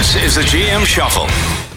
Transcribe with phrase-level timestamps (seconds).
[0.00, 1.26] This is the GM Shuffle.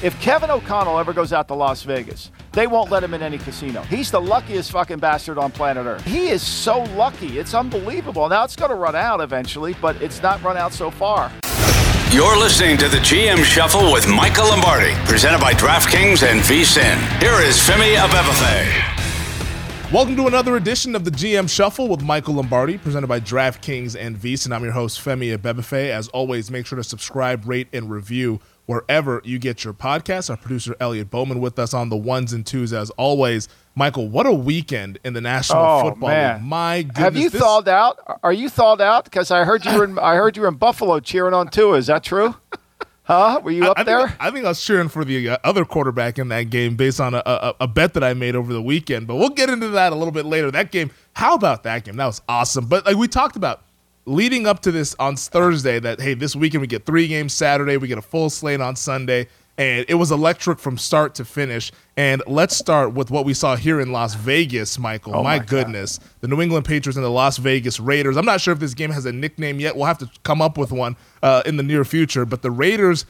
[0.05, 3.37] If Kevin O'Connell ever goes out to Las Vegas, they won't let him in any
[3.37, 3.81] casino.
[3.81, 6.05] He's the luckiest fucking bastard on planet Earth.
[6.05, 7.39] He is so lucky.
[7.39, 8.29] It's unbelievable.
[8.29, 11.31] Now it's going to run out eventually, but it's not run out so far.
[12.11, 17.19] You're listening to the GM Shuffle with Michael Lombardi, presented by DraftKings and VSIN.
[17.19, 19.03] Here is Femi Abebefe.
[19.93, 24.17] Welcome to another edition of the GM Shuffle with Michael Lombardi, presented by DraftKings and
[24.17, 24.51] VSIN.
[24.51, 25.91] I'm your host, Femi Abebefe.
[25.91, 30.31] As always, make sure to subscribe, rate, and review wherever you get your podcasts.
[30.31, 33.47] Our producer, Elliot Bowman, with us on the ones and twos, as always.
[33.75, 36.35] Michael, what a weekend in the National Oh, Football man.
[36.37, 36.43] League.
[36.43, 36.97] My goodness.
[36.97, 38.19] Have you this- thawed out?
[38.23, 39.03] Are you thawed out?
[39.03, 41.77] Because I heard you were in, I heard you were in Buffalo cheering on Tua.
[41.77, 42.33] Is that true?
[43.03, 43.41] Huh?
[43.43, 44.07] Were you up I, I there?
[44.07, 47.01] Think, I think I was cheering for the uh, other quarterback in that game based
[47.01, 49.07] on a, a, a bet that I made over the weekend.
[49.07, 50.49] But we'll get into that a little bit later.
[50.51, 51.97] That game, how about that game?
[51.97, 52.65] That was awesome.
[52.67, 53.63] But like we talked about
[54.05, 57.75] leading up to this on Thursday, that hey, this weekend we get three games Saturday,
[57.77, 61.71] we get a full slate on Sunday, and it was electric from start to finish.
[61.95, 65.15] And let's start with what we saw here in Las Vegas, Michael.
[65.15, 65.47] Oh my, my God.
[65.47, 68.17] goodness, the New England Patriots and the Las Vegas Raiders.
[68.17, 69.75] I'm not sure if this game has a nickname yet.
[69.75, 72.25] We'll have to come up with one uh, in the near future.
[72.25, 73.05] But the Raiders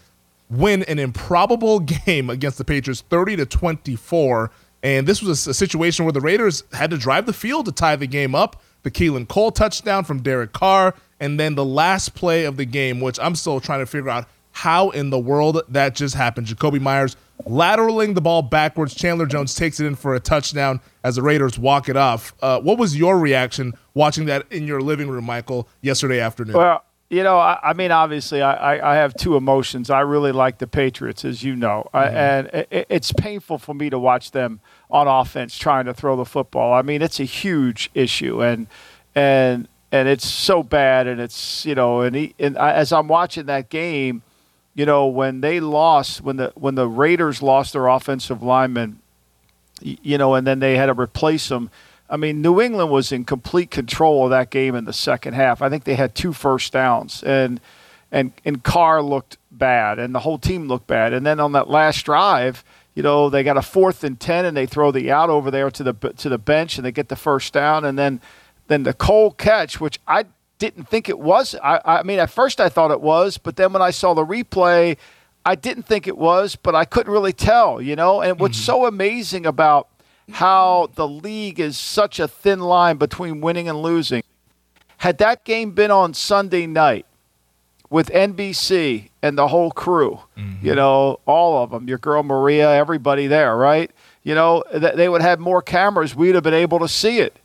[0.49, 4.51] win an improbable game against the Patriots 30 to 24
[4.83, 7.95] and this was a situation where the Raiders had to drive the field to tie
[7.95, 12.43] the game up the Keelan Cole touchdown from Derek Carr and then the last play
[12.43, 15.95] of the game which I'm still trying to figure out how in the world that
[15.95, 16.47] just happened.
[16.47, 17.15] Jakobi Meyers
[17.45, 18.93] lateraling the ball backwards.
[18.93, 22.33] Chandler Jones takes it in for a touchdown as the Raiders walk it off.
[22.41, 26.55] Uh, what was your reaction watching that in your living room Michael yesterday afternoon?
[26.55, 29.91] Well, you know, I, I mean, obviously, I, I, have two emotions.
[29.91, 33.91] I really like the Patriots, as you know, I, and it, it's painful for me
[33.91, 36.73] to watch them on offense trying to throw the football.
[36.73, 38.65] I mean, it's a huge issue, and
[39.13, 43.07] and and it's so bad, and it's you know, and, he, and I, as I'm
[43.07, 44.23] watching that game,
[44.75, 48.99] you know, when they lost, when the when the Raiders lost their offensive lineman,
[49.81, 51.69] you know, and then they had to replace them.
[52.09, 55.61] I mean, New England was in complete control of that game in the second half.
[55.61, 57.59] I think they had two first downs, and
[58.11, 61.13] and and Carr looked bad, and the whole team looked bad.
[61.13, 62.63] And then on that last drive,
[62.95, 65.69] you know, they got a fourth and ten, and they throw the out over there
[65.71, 68.21] to the to the bench, and they get the first down, and then
[68.67, 70.25] then the Cole catch, which I
[70.63, 71.55] didn't think it was.
[71.61, 74.25] I, I mean, at first I thought it was, but then when I saw the
[74.25, 74.95] replay,
[75.45, 78.21] I didn't think it was, but I couldn't really tell, you know.
[78.21, 78.65] And what's mm-hmm.
[78.65, 79.89] so amazing about
[80.31, 84.23] how the league is such a thin line between winning and losing.
[84.99, 87.05] Had that game been on Sunday night
[87.89, 90.65] with NBC and the whole crew, mm-hmm.
[90.65, 93.91] you know, all of them, your girl Maria, everybody there, right?
[94.23, 96.15] You know, th- they would have more cameras.
[96.15, 97.35] We'd have been able to see it.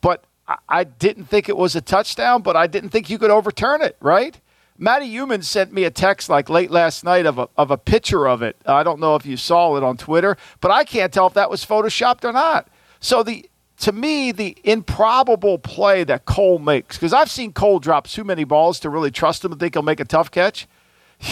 [0.00, 0.24] But
[0.68, 3.96] I- didn't think it was a touchdown, but I didn't think you could overturn it,
[4.00, 4.38] right?
[4.76, 8.26] Matty Human sent me a text like late last night of a, of a picture
[8.26, 8.56] of it.
[8.66, 11.48] I don't know if you saw it on Twitter, but I can't tell if that
[11.48, 12.68] was photoshopped or not.
[13.00, 13.48] So the
[13.80, 18.44] to me, the improbable play that Cole makes, because I've seen Cole drop too many
[18.44, 20.68] balls to really trust him and think he'll make a tough catch.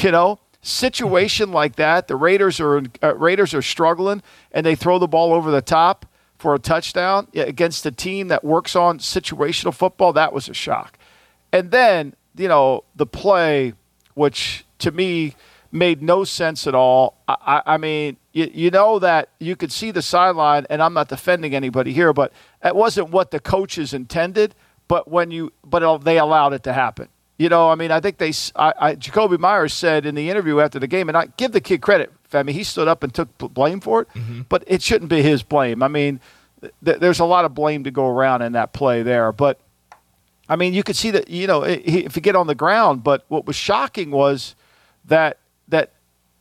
[0.01, 4.99] You know, situation like that, the Raiders are uh, Raiders are struggling, and they throw
[4.99, 6.07] the ball over the top
[6.43, 10.13] for a touchdown against a team that works on situational football.
[10.13, 10.99] That was a shock.
[11.53, 13.75] And then, you know, the play,
[14.15, 15.37] which to me
[15.71, 17.23] made no sense at all.
[17.29, 20.95] I, I, I mean, you, you know that you could see the sideline, and I'm
[20.95, 24.57] not defending anybody here, but that wasn't what the coaches intended.
[24.89, 27.09] But when you, but they allowed it to happen.
[27.39, 30.81] You know, I mean, I think they, I Jakobi Meyers said in the interview after
[30.81, 32.13] the game, and I give the kid credit.
[32.33, 34.43] Femi, he stood up and took blame for it, mm-hmm.
[34.49, 35.83] but it shouldn't be his blame.
[35.83, 36.21] I mean,
[36.85, 39.61] th- there's a lot of blame to go around in that play there, but
[40.49, 42.55] I mean, you could see that you know i- he- if you get on the
[42.55, 43.05] ground.
[43.05, 44.55] But what was shocking was
[45.05, 45.39] that
[45.69, 45.93] that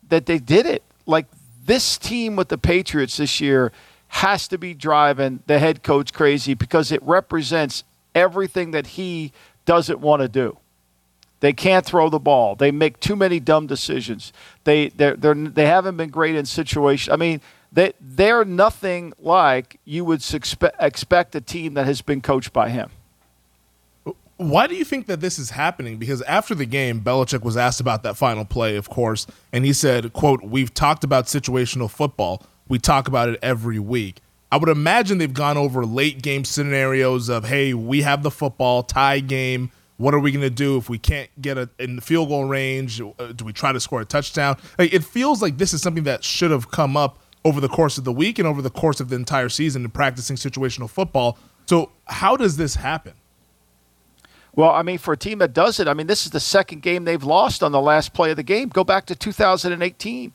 [0.09, 0.83] that they did it.
[1.05, 1.27] Like
[1.65, 3.71] this team with the Patriots this year
[4.07, 7.83] has to be driving the head coach crazy because it represents
[8.13, 9.31] everything that he
[9.65, 10.57] doesn't want to do.
[11.41, 12.55] They can't throw the ball.
[12.55, 14.31] They make too many dumb decisions.
[14.63, 17.11] They they're they haven't been great in situations.
[17.11, 17.41] I mean,
[17.71, 22.69] they they're nothing like you would suspe- expect a team that has been coached by
[22.69, 22.91] him.
[24.37, 25.97] Why do you think that this is happening?
[25.97, 29.71] Because after the game, Belichick was asked about that final play, of course, and he
[29.71, 32.43] said, quote, We've talked about situational football.
[32.67, 34.21] We talk about it every week.
[34.51, 38.83] I would imagine they've gone over late game scenarios of, hey, we have the football,
[38.83, 39.71] tie game.
[40.01, 42.45] What are we going to do if we can't get a, in the field goal
[42.45, 42.99] range?
[42.99, 44.57] Uh, do we try to score a touchdown?
[44.79, 47.99] Like, it feels like this is something that should have come up over the course
[47.99, 51.37] of the week and over the course of the entire season in practicing situational football.
[51.67, 53.13] So, how does this happen?
[54.55, 56.81] Well, I mean, for a team that does it, I mean, this is the second
[56.81, 58.69] game they've lost on the last play of the game.
[58.69, 60.33] Go back to 2018.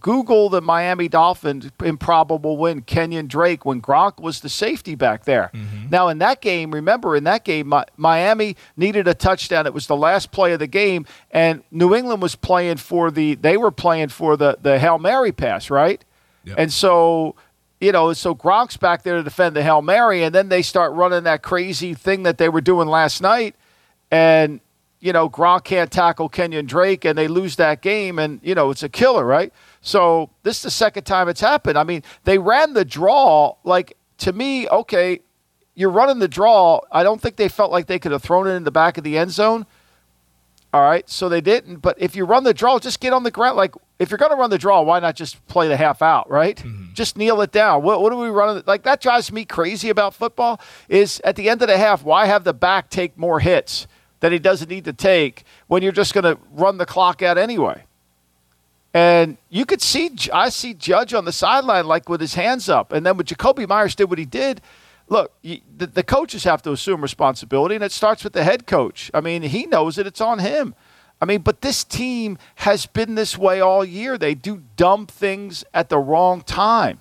[0.00, 5.50] Google the Miami Dolphins improbable win, Kenyon Drake, when Gronk was the safety back there.
[5.54, 5.90] Mm-hmm.
[5.90, 9.66] Now, in that game, remember, in that game, Miami needed a touchdown.
[9.66, 13.34] It was the last play of the game, and New England was playing for the,
[13.36, 16.04] they were playing for the, the Hail Mary pass, right?
[16.44, 16.56] Yep.
[16.58, 17.36] And so,
[17.80, 20.92] you know, so Gronk's back there to defend the Hail Mary, and then they start
[20.92, 23.54] running that crazy thing that they were doing last night.
[24.10, 24.60] And,
[25.06, 28.72] you know, Gronk can't tackle Kenyon Drake, and they lose that game, and, you know,
[28.72, 29.52] it's a killer, right?
[29.80, 31.78] So this is the second time it's happened.
[31.78, 33.54] I mean, they ran the draw.
[33.62, 35.20] Like to me, okay,
[35.76, 36.80] you're running the draw.
[36.90, 39.04] I don't think they felt like they could have thrown it in the back of
[39.04, 39.64] the end zone.
[40.74, 41.76] All right, so they didn't.
[41.76, 43.56] But if you run the draw, just get on the ground.
[43.56, 46.28] Like if you're going to run the draw, why not just play the half out,
[46.28, 46.56] right?
[46.56, 46.94] Mm-hmm.
[46.94, 47.84] Just kneel it down.
[47.84, 48.64] What, what are we running?
[48.66, 50.60] Like that drives me crazy about football.
[50.88, 53.86] Is at the end of the half, why have the back take more hits
[54.20, 57.38] that he doesn't need to take when you're just going to run the clock out
[57.38, 57.84] anyway?
[58.94, 62.92] And you could see, I see Judge on the sideline, like with his hands up.
[62.92, 64.62] And then when Jakobi Meyers did what he did,
[65.08, 69.10] look, the, the coaches have to assume responsibility, and it starts with the head coach.
[69.12, 70.74] I mean, he knows it, it's on him.
[71.20, 74.18] I mean, but this team has been this way all year.
[74.18, 77.00] They do dumb things at the wrong time.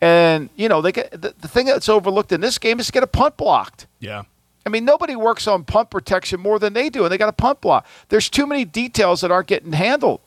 [0.00, 2.92] And, you know, they get the, the thing that's overlooked in this game is to
[2.92, 3.86] get a punt blocked.
[4.00, 4.22] Yeah.
[4.64, 7.32] I mean, nobody works on punt protection more than they do, and they got a
[7.32, 7.86] punt block.
[8.08, 10.20] There's too many details that aren't getting handled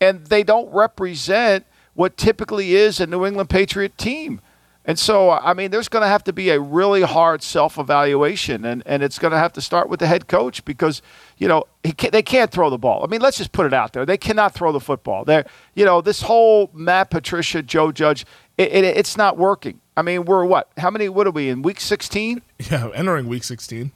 [0.00, 4.40] and they don't represent what typically is a New England Patriot team.
[4.84, 8.64] And so, I mean, there's going to have to be a really hard self evaluation,
[8.64, 11.02] and, and it's going to have to start with the head coach because,
[11.36, 11.64] you know,
[11.98, 13.04] can't, they can't throw the ball.
[13.04, 14.06] I mean, let's just put it out there.
[14.06, 15.26] They cannot throw the football.
[15.26, 15.44] They're,
[15.74, 18.24] you know, this whole Matt Patricia, Joe Judge,
[18.58, 19.80] it, it, it's not working.
[19.96, 20.70] I mean, we're what?
[20.76, 22.42] How many, what are we in, week 16?
[22.70, 23.92] Yeah, entering week 16.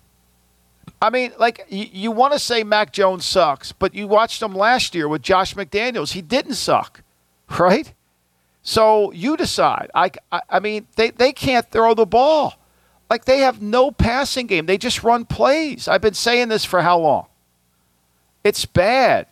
[1.00, 4.54] I mean, like you, you want to say Mac Jones sucks, but you watched him
[4.54, 6.12] last year with Josh McDaniels.
[6.12, 7.02] He didn't suck,
[7.58, 7.92] right?
[8.62, 9.90] So you decide.
[9.94, 12.54] I, I, I mean, they, they can't throw the ball.
[13.10, 14.66] Like they have no passing game.
[14.66, 15.86] They just run plays.
[15.88, 17.26] I've been saying this for how long?
[18.44, 19.26] It's bad,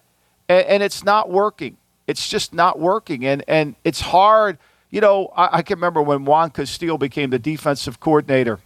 [0.49, 1.79] and, and it's not working.
[2.07, 4.59] It's just not working, and and it's hard.
[4.91, 8.59] You know, I, I can remember when Juan Castillo became the defensive coordinator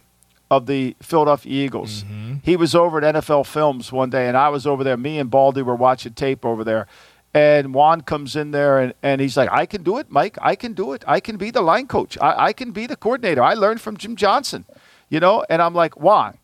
[0.49, 2.03] of the Philadelphia Eagles.
[2.03, 2.35] Mm-hmm.
[2.43, 4.97] He was over at NFL Films one day, and I was over there.
[4.97, 6.87] Me and Baldy were watching tape over there.
[7.33, 10.37] And Juan comes in there and, and he's like, I can do it, Mike.
[10.41, 11.03] I can do it.
[11.05, 12.17] I can be the line coach.
[12.21, 13.43] I, I can be the coordinator.
[13.43, 14.63] I learned from Jim Johnson,
[15.09, 15.43] you know?
[15.49, 16.37] And I'm like, Juan,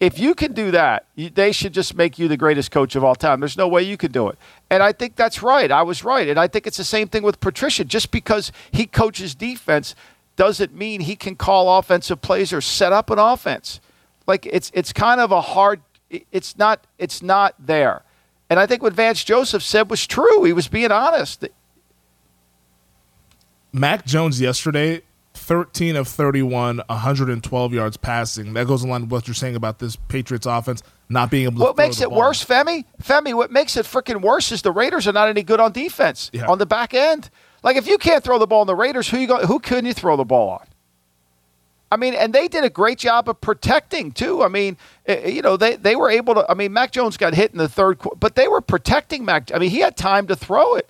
[0.00, 3.14] if you can do that, they should just make you the greatest coach of all
[3.14, 3.40] time.
[3.40, 4.38] There's no way you could do it.
[4.70, 5.70] And I think that's right.
[5.70, 6.26] I was right.
[6.26, 7.84] And I think it's the same thing with Patricia.
[7.84, 9.94] Just because he coaches defense
[10.36, 13.78] doesn't mean he can call offensive plays or set up an offense.
[14.26, 15.82] Like it's it's kind of a hard
[16.32, 18.02] it's not it's not there.
[18.48, 20.44] And I think what Vance Joseph said was true.
[20.44, 21.46] He was being honest.
[23.72, 25.02] Mac Jones yesterday,
[25.34, 28.52] 13 of 31, 112 yards passing.
[28.54, 31.64] That goes along with what you're saying about this Patriots offense not being able to
[31.64, 32.18] What makes it ball.
[32.18, 32.84] worse, Femi?
[33.02, 36.30] Femi, what makes it freaking worse is the Raiders are not any good on defense
[36.32, 36.46] yeah.
[36.46, 37.30] on the back end.
[37.62, 39.84] Like if you can't throw the ball on the Raiders, who you go, who can
[39.84, 40.66] you throw the ball on?
[41.92, 44.44] I mean, and they did a great job of protecting too.
[44.44, 44.76] I mean,
[45.06, 46.48] eh, eh, you know, they they were able to.
[46.48, 49.52] I mean, Mac Jones got hit in the third, but they were protecting Mac.
[49.52, 50.88] I mean, he had time to throw it.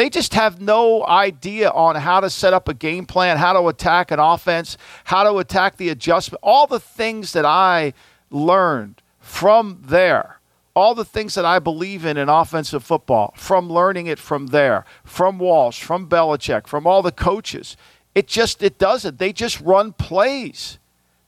[0.00, 3.68] They just have no idea on how to set up a game plan, how to
[3.68, 7.92] attack an offense, how to attack the adjustment, all the things that I
[8.30, 10.40] learned from there
[10.74, 14.86] all the things that I believe in in offensive football, from learning it from there,
[15.04, 17.76] from Walsh, from Belichick, from all the coaches.
[18.14, 19.18] It just it doesn't.
[19.18, 20.78] They just run plays.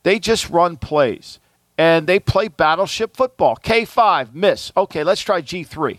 [0.05, 1.41] They just run plays.
[1.77, 3.57] And they play battleship football.
[3.57, 4.73] K5, miss.
[4.75, 5.99] Okay, let's try G3.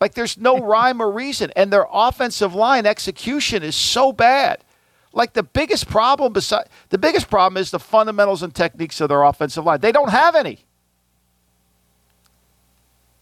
[0.00, 1.50] Like there's no rhyme or reason.
[1.56, 4.64] And their offensive line execution is so bad.
[5.12, 9.22] Like the biggest problem beside the biggest problem is the fundamentals and techniques of their
[9.22, 9.80] offensive line.
[9.80, 10.60] They don't have any.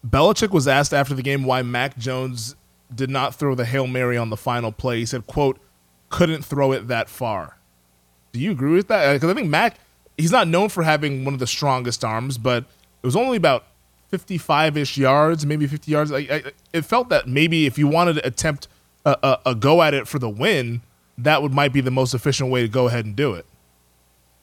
[0.07, 2.55] Belichick was asked after the game why Mac Jones
[2.95, 4.99] did not throw the Hail Mary on the final play.
[4.99, 5.59] He said, quote,
[6.11, 7.57] couldn't throw it that far.
[8.33, 9.15] Do you agree with that?
[9.15, 9.79] Because I think Mac,
[10.17, 12.65] he's not known for having one of the strongest arms, but
[13.03, 13.65] it was only about
[14.09, 16.13] 55 ish yards, maybe 50 yards.
[16.13, 18.69] I, I, it felt that maybe if you wanted to attempt
[19.05, 20.83] a, a, a go at it for the win,
[21.19, 23.47] that would might be the most efficient way to go ahead and do it.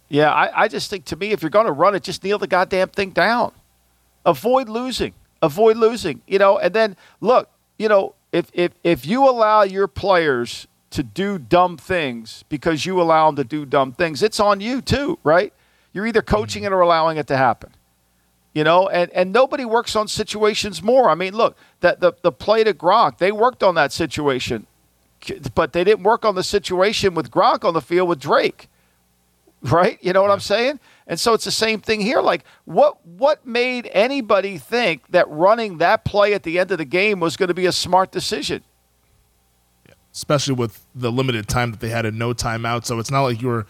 [0.09, 2.37] Yeah, I, I just think to me, if you're going to run it, just kneel
[2.37, 3.51] the goddamn thing down.
[4.25, 5.13] avoid losing.
[5.41, 6.21] Avoid losing.
[6.27, 11.03] You know, and then look, you know, if if if you allow your players to
[11.03, 15.17] do dumb things because you allow them to do dumb things, it's on you too,
[15.23, 15.53] right?
[15.93, 16.73] You're either coaching mm-hmm.
[16.73, 17.71] it or allowing it to happen.
[18.53, 21.09] You know, and, and nobody works on situations more.
[21.09, 24.67] I mean, look, that the, the play to Gronk, they worked on that situation,
[25.55, 28.67] but they didn't work on the situation with Gronk on the field with Drake.
[29.63, 29.97] Right?
[30.01, 30.81] You know what I'm saying?
[31.07, 32.19] And so it's the same thing here.
[32.21, 36.85] Like, what what made anybody think that running that play at the end of the
[36.85, 38.61] game was going to be a smart decision?
[40.13, 42.83] Especially with the limited time that they had and no timeout.
[42.85, 43.65] So it's not like you were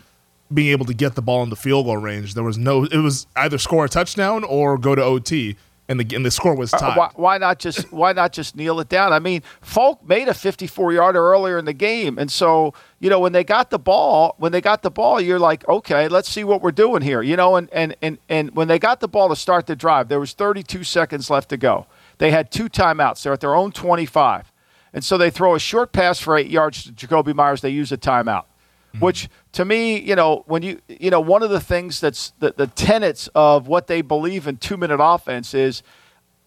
[0.54, 2.34] being able to get the ball in the field goal range.
[2.34, 2.86] There was no.
[2.86, 5.56] It was either score a touchdown or go to OT.
[5.90, 6.92] And the, and the score was uh, tied.
[6.92, 9.12] Uh, why, why, not just why not just kneel it down?
[9.12, 13.20] I mean, Folk made a 54 yarder earlier in the game, and so you know
[13.20, 16.46] when they got the ball, when they got the ball, you're like, okay, let's see
[16.46, 17.58] what we're doing here, you know.
[17.58, 20.32] And and and and when they got the ball to start the drive, there was
[20.32, 21.86] 32 seconds left to go.
[22.18, 23.22] They had two timeouts.
[23.22, 24.54] They're at their own 25,
[24.94, 27.60] and so they throw a short pass for eight yards to Jakobi Meyers.
[27.60, 28.46] They use a timeout
[28.94, 29.04] mm-hmm.
[29.04, 32.54] which to me, you know, when you, you know, one of the things that's the,
[32.56, 35.84] the tenets of what they believe in two minute offense is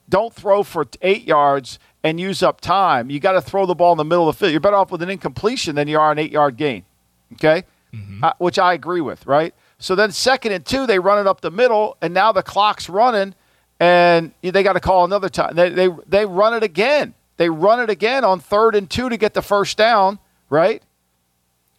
[0.09, 3.11] don't throw for eight yards and use up time.
[3.11, 4.53] You got to throw the ball in the middle of the field.
[4.53, 6.85] You're better off with an incompletion than you are an eight yard gain.
[7.33, 7.65] Okay.
[7.93, 8.23] Mm-hmm.
[8.23, 9.55] Uh, which I agree with, right?
[9.79, 12.89] So then second and two, they run it up the middle, and now the clock's
[12.89, 13.35] running,
[13.81, 15.55] and they got to call another time.
[15.55, 17.15] They, they, they run it again.
[17.37, 20.83] They run it again on third and two to get the first down, right?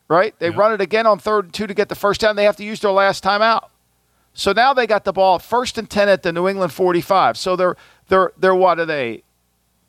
[0.08, 0.38] Right?
[0.40, 2.36] They run it again on third and two to get the first down.
[2.36, 3.70] They have to use their last timeout.
[4.34, 7.38] So now they got the ball first and 10 at the New England 45.
[7.38, 7.76] So they're,
[8.08, 9.24] they're, they're what are they?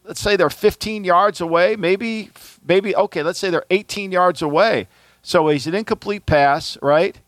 [0.04, 2.30] Let's say they're 15 yards away, maybe,
[2.66, 4.88] maybe, okay, let's say they're 18 yards away.
[5.22, 7.20] So he's an incomplete pass, right?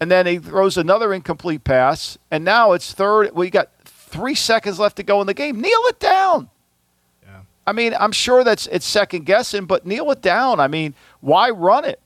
[0.00, 2.16] And then he throws another incomplete pass.
[2.30, 3.34] And now it's third.
[3.34, 5.60] We got three seconds left to go in the game.
[5.60, 6.48] Kneel it down.
[7.68, 10.58] I mean, I'm sure that's it's second guessing, but kneel it down.
[10.58, 12.00] I mean, why run it?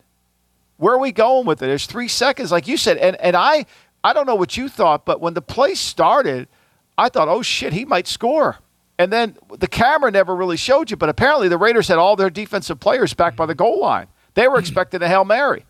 [0.76, 1.66] Where are we going with it?
[1.66, 3.66] There's three seconds, like you said, and and I
[4.02, 6.48] I don't know what you thought, but when the play started,
[6.98, 8.58] I thought, oh shit, he might score.
[8.98, 12.28] And then the camera never really showed you, but apparently the Raiders had all their
[12.28, 14.08] defensive players back by the goal line.
[14.34, 15.64] They were expecting a hail mary.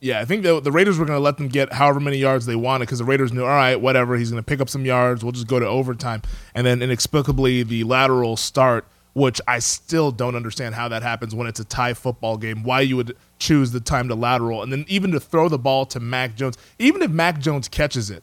[0.00, 2.44] Yeah, I think the, the Raiders were going to let them get however many yards
[2.44, 4.84] they wanted because the Raiders knew, all right, whatever, he's going to pick up some
[4.84, 5.24] yards.
[5.24, 6.22] We'll just go to overtime.
[6.54, 11.46] And then inexplicably, the lateral start, which I still don't understand how that happens when
[11.46, 14.62] it's a tie football game, why you would choose the time to lateral.
[14.62, 18.10] And then even to throw the ball to Mac Jones, even if Mac Jones catches
[18.10, 18.22] it,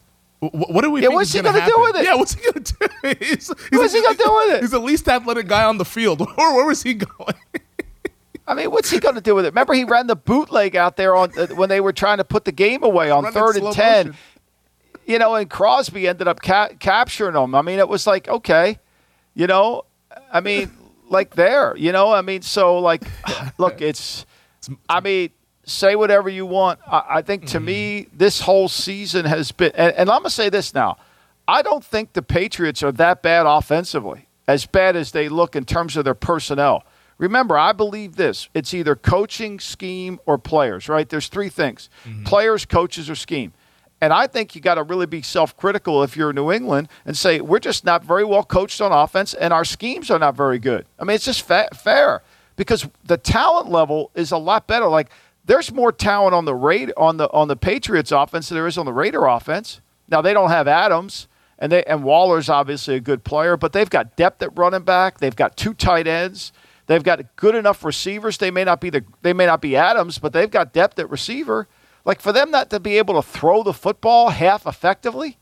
[0.52, 2.04] what do we yeah, what's he going to do with it?
[2.04, 2.88] Yeah, what's he going to do?
[3.26, 4.62] he's, he's what's he going to do with it?
[4.62, 6.20] He's the least athletic guy on the field.
[6.38, 7.36] Where, where was he going?
[8.46, 9.50] I mean, what's he going to do with it?
[9.50, 12.46] Remember, he ran the bootleg out there on uh, when they were trying to put
[12.46, 14.08] the game away on third and ten.
[14.08, 14.22] Motion.
[15.06, 17.56] You know, and Crosby ended up ca- capturing him.
[17.56, 18.80] I mean, it was like okay,
[19.34, 19.84] you know,
[20.32, 20.72] I mean,
[21.10, 23.04] like there, you know, I mean, so like,
[23.58, 24.26] look, it's,
[24.90, 25.30] I mean,
[25.66, 26.80] say whatever you want.
[26.88, 27.66] I, I think to mm-hmm.
[27.66, 30.98] me, this whole season has been, and, and I'm gonna say this now.
[31.48, 35.66] I don't think the Patriots are that bad offensively, as bad as they look in
[35.66, 36.84] terms of their personnel.
[37.24, 41.08] Remember, I believe this it's either coaching, scheme, or players, right?
[41.08, 42.26] There's three things mm-hmm.
[42.26, 43.54] players, coaches, or scheme.
[44.02, 47.16] And I think you got to really be self critical if you're New England and
[47.16, 50.60] say, we're just not very well coached on offense and our schemes are not very
[50.60, 50.86] good.
[51.00, 52.24] I mean, it's just fa- fair
[52.58, 54.88] because the talent level is a lot better.
[54.88, 55.10] Like,
[55.46, 58.78] there's more talent on the Raid on the on the Patriots offense than there is
[58.78, 59.80] on the Raider offense.
[60.10, 63.90] Now they don't have Adams and they and Waller's obviously a good player, but they've
[63.90, 65.20] got depth at running back.
[65.20, 66.52] They've got two tight ends.
[66.94, 68.38] They've got good enough receivers.
[68.38, 71.10] They may not be the they may not be Adams, but they've got depth at
[71.10, 71.68] receiver.
[72.06, 75.40] Like for them not to be able to throw the football half effectively,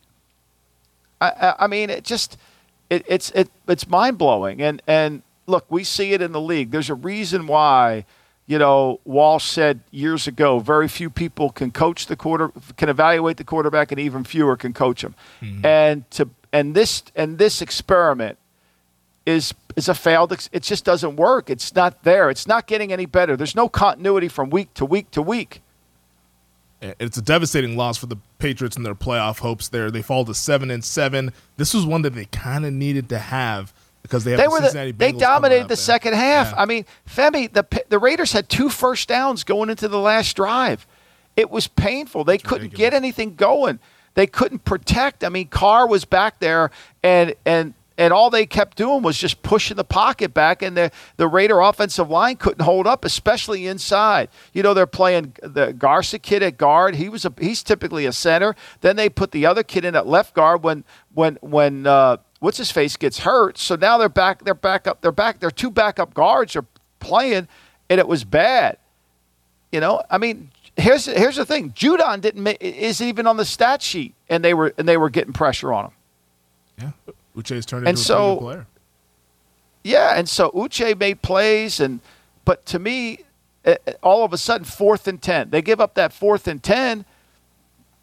[1.20, 2.38] I, I, I mean, it just
[2.90, 4.62] it, it's it, it's mind blowing.
[4.62, 6.72] And and look, we see it in the league.
[6.72, 8.06] There's a reason why
[8.48, 13.36] you know, Walsh said years ago, very few people can coach the quarter, can evaluate
[13.36, 15.16] the quarterback, and even fewer can coach him.
[15.42, 15.66] Mm-hmm.
[15.66, 18.38] And to and this and this experiment
[19.26, 20.32] is is a failed.
[20.52, 21.50] It just doesn't work.
[21.50, 22.30] It's not there.
[22.30, 23.38] It's not getting any better.
[23.38, 25.62] There's no continuity from week to week to week.
[26.82, 29.70] It's a devastating loss for the Patriots and their playoff hopes.
[29.70, 31.32] There, they fall to seven and seven.
[31.58, 34.62] This was one that they kind of needed to have because they, they the were
[34.62, 36.52] the, they dominated the second half.
[36.52, 36.62] Yeah.
[36.62, 40.88] I mean, Femi, the the Raiders had two first downs going into the last drive.
[41.38, 42.24] It was painful.
[42.24, 42.92] They That's couldn't ridiculous.
[42.92, 43.80] get anything going.
[44.16, 45.24] They couldn't protect.
[45.24, 46.72] I mean, Carr was back there,
[47.04, 50.92] and and and all they kept doing was just pushing the pocket back, and the
[51.18, 54.30] the Raider offensive line couldn't hold up, especially inside.
[54.54, 56.96] You know, they're playing the Garza kid at guard.
[56.96, 58.56] He was a he's typically a center.
[58.82, 62.58] Then they put the other kid in at left guard when when when uh, what's
[62.58, 63.60] his face gets hurt.
[63.60, 64.46] So now they're back.
[64.46, 65.02] They're back up.
[65.02, 65.40] They're back.
[65.40, 66.66] They're two backup guards are
[67.00, 67.48] playing,
[67.88, 68.78] and it was bad.
[69.72, 71.70] You know, I mean, here's here's the thing.
[71.74, 75.34] Judon didn't is even on the stat sheet, and they were and they were getting
[75.34, 75.92] pressure on him.
[76.80, 78.68] Yeah, Uche's turned And into so- a player.
[79.84, 82.02] Yeah, and so Uche made plays, and
[82.46, 83.20] but to me,
[84.04, 87.04] all of a sudden, fourth and ten, they give up that fourth and ten.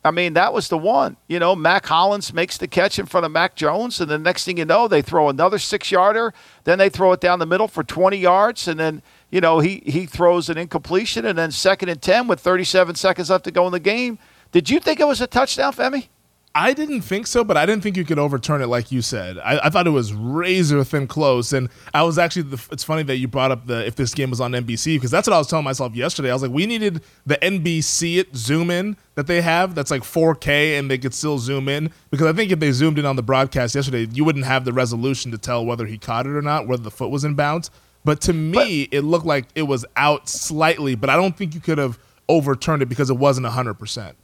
[0.05, 1.17] I mean, that was the one.
[1.29, 4.45] You know, Mack Hollins makes the catch in front of Mac Jones, and the next
[4.45, 6.33] thing you know, they throw another six yarder.
[6.65, 9.83] Then they throw it down the middle for 20 yards, and then, you know, he,
[9.85, 13.67] he throws an incompletion, and then second and 10 with 37 seconds left to go
[13.67, 14.19] in the game.
[14.53, 16.09] Did you think it was a touchdown, Femi?
[16.55, 19.39] I didn't think so, but I didn't think you could overturn it like you said.
[19.39, 22.43] I, I thought it was razor thin close, and I was actually.
[22.43, 25.11] The, it's funny that you brought up the if this game was on NBC because
[25.11, 26.31] that's what I was telling myself yesterday.
[26.31, 30.03] I was like, we needed the NBC it zoom in that they have that's like
[30.03, 33.17] 4K and they could still zoom in because I think if they zoomed in on
[33.17, 36.43] the broadcast yesterday, you wouldn't have the resolution to tell whether he caught it or
[36.43, 37.71] not, whether the foot was in bounds.
[38.05, 41.61] But to me, it looked like it was out slightly, but I don't think you
[41.61, 43.75] could have overturned it because it wasn't 100.
[43.75, 44.17] percent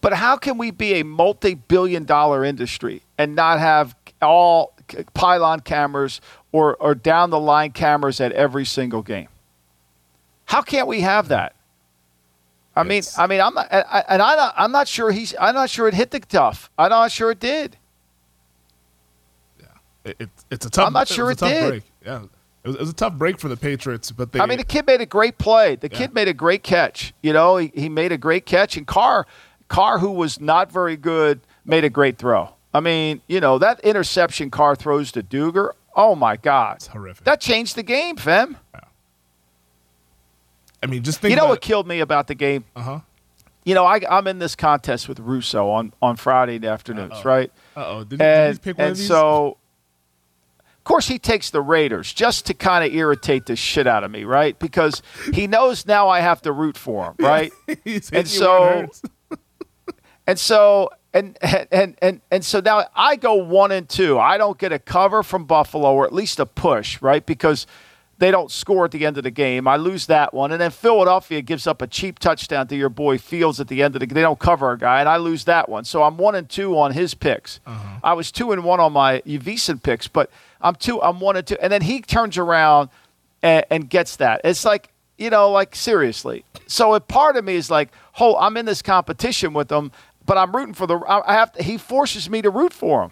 [0.00, 4.74] But how can we be a multi billion dollar industry and not have all
[5.14, 6.20] pylon cameras
[6.52, 9.28] or, or down the line cameras at every single game?
[10.46, 11.54] How can't we have that?
[12.76, 15.34] I mean, I mean, I'm not, I- I- and I, I'm not sure he's.
[15.40, 16.70] I'm not sure it hit the tough.
[16.78, 17.76] I'm not sure it did.
[20.04, 20.86] It, it, it's a tough.
[20.86, 21.68] I'm not sure it tough did.
[21.70, 21.82] Break.
[22.06, 22.22] Yeah,
[22.64, 24.38] it was, it was a tough break for the Patriots, but they.
[24.40, 25.74] I mean, the kid made a great play.
[25.76, 25.98] The Yeah.
[25.98, 27.12] kid made a great catch.
[27.20, 29.26] You know, he, he made a great catch, and Carr,
[29.68, 32.50] Carr, who was not very good, made a great throw.
[32.74, 35.70] I mean, you know, that interception Carr throws to Dugger.
[35.96, 37.24] Oh my God, It's horrific.
[37.24, 38.56] That changed the game, Fem.
[40.82, 41.30] I mean, just think.
[41.30, 42.64] You know what killed me about the game?
[42.76, 43.00] Uh huh.
[43.64, 47.50] You know, I, I'm in this contest with Russo on on Friday afternoons, right?
[47.76, 48.04] Uh oh.
[48.04, 49.08] Did, he- did he and, pick one and of these?
[49.08, 49.58] so
[50.78, 54.10] of course he takes the raiders just to kind of irritate the shit out of
[54.10, 55.02] me right because
[55.34, 57.52] he knows now i have to root for him right
[57.84, 59.08] He's and hitting you where it so-.
[60.28, 64.58] And so and, and and and so now i go one and two i don't
[64.58, 67.66] get a cover from buffalo or at least a push right because
[68.18, 69.68] they don't score at the end of the game.
[69.68, 73.16] I lose that one, and then Philadelphia gives up a cheap touchdown to your boy
[73.16, 74.06] Fields at the end of the.
[74.06, 74.16] Game.
[74.16, 75.84] They don't cover a guy, and I lose that one.
[75.84, 77.60] So I'm one and two on his picks.
[77.64, 78.00] Uh-huh.
[78.02, 81.00] I was two and one on my Uvison picks, but I'm two.
[81.00, 82.88] I'm one and two, and then he turns around
[83.40, 84.40] and, and gets that.
[84.42, 86.44] It's like you know, like seriously.
[86.66, 89.90] So a part of me is like, oh, I'm in this competition with him,
[90.28, 90.98] but I'm rooting for the.
[91.08, 91.52] I have.
[91.52, 93.10] To, he forces me to root for him.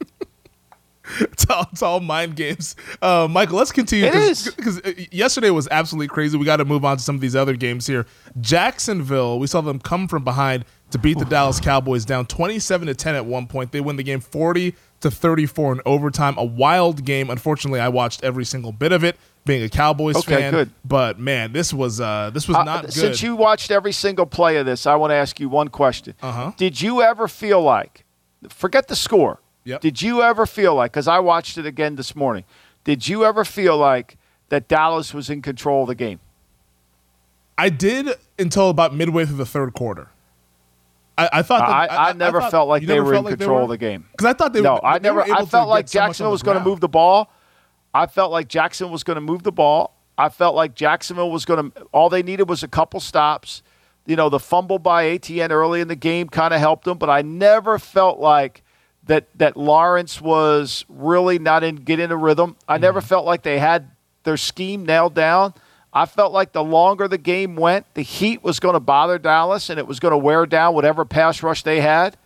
[1.20, 2.74] it's, all, it's all mind games.
[3.00, 4.06] Uh, Michael, let's continue.
[4.06, 4.52] It is.
[4.52, 6.36] because yesterday was absolutely crazy.
[6.36, 8.06] We got to move on to some of these other games here.
[8.40, 12.94] Jacksonville, we saw them come from behind to beat the Dallas Cowboys down 27 to
[12.94, 13.70] 10 at one point.
[13.70, 16.36] They win the game 40 to 34 in overtime.
[16.38, 17.30] A wild game.
[17.30, 19.16] Unfortunately, I watched every single bit of it.
[19.46, 20.70] Being a Cowboys Okay, fan, good.
[20.84, 22.92] but man, this was uh, this was Uh, not good.
[22.92, 26.14] Since you watched every single play of this, I want to ask you one question.
[26.20, 26.52] Uh-huh.
[26.56, 28.04] Did you ever feel like,
[28.50, 29.80] forget the score, Yep.
[29.80, 32.44] did you ever feel like, because I watched it again this morning,
[32.84, 34.16] did you ever feel like
[34.48, 36.18] that Dallas was in control of the game?
[37.56, 40.08] I did until about midway through the third quarter.
[41.18, 43.62] I, I thought that, I, I, never thought- felt like they were in like control
[43.62, 44.06] of the game.
[44.12, 44.84] Because I thought they no, were.
[44.84, 45.22] I never.
[45.22, 47.30] I felt like so much on Jacksonville was going to move the ball.
[47.96, 49.94] I felt like Jackson was going to move the ball.
[50.18, 51.82] I felt like Jacksonville was going to.
[51.92, 53.62] All they needed was a couple stops.
[54.06, 57.10] You know, the fumble by ATN early in the game kind of helped them, but
[57.10, 58.62] I never felt like
[59.04, 62.56] that that Lawrence was really not in getting a rhythm.
[62.68, 63.08] I never Mm-hmm.
[63.08, 63.90] felt like they had
[64.24, 65.54] their scheme nailed down.
[65.92, 69.70] I felt like the longer the game went, the heat was going to bother Dallas
[69.70, 72.16] and it was going to wear down whatever pass rush they had.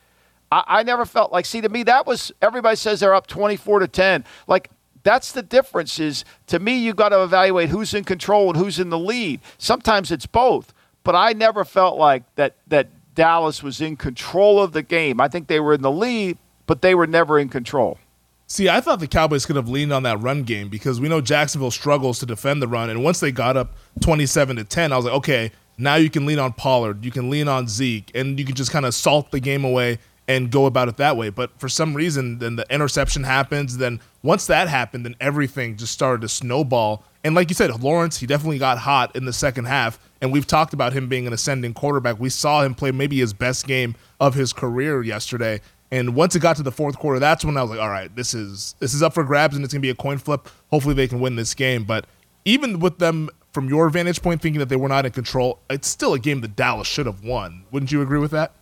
[0.51, 3.81] I, I never felt like see to me that was everybody says they're up 24
[3.81, 4.71] to 10 like
[5.03, 8.79] that's the difference is to me you've got to evaluate who's in control and who's
[8.79, 10.73] in the lead sometimes it's both
[11.05, 15.29] but i never felt like that that dallas was in control of the game i
[15.29, 16.37] think they were in the lead
[16.67, 17.99] but they were never in control
[18.47, 21.21] See, I thought the Cowboys could have leaned on that run game because we know
[21.21, 22.91] Jacksonville struggles to defend the run.
[22.91, 26.27] And once they got up 27 to 10, I was like, okay, now you can
[26.27, 29.31] lean on Pollard, you can lean on Zeke, and you can just kind of salt
[29.31, 31.31] the game away and go about it that way.
[31.31, 33.79] But for some reason, then the interception happens.
[33.79, 37.05] Then once that happened, then everything just started to snowball.
[37.25, 39.99] And like you said, Lawrence, he definitely got hot in the second half.
[40.21, 42.19] And we've talked about him being an ascending quarterback.
[42.19, 45.61] We saw him play maybe his best game of his career yesterday.
[45.91, 48.15] And once it got to the fourth quarter, that's when I was like, all right,
[48.15, 50.49] this is this is up for grabs and it's gonna be a coin flip.
[50.71, 51.85] Hopefully they can win this game.
[51.85, 52.07] But
[52.45, 55.89] even with them from your vantage point thinking that they were not in control, it's
[55.89, 57.65] still a game that Dallas should have won.
[57.73, 58.53] Wouldn't you agree with that?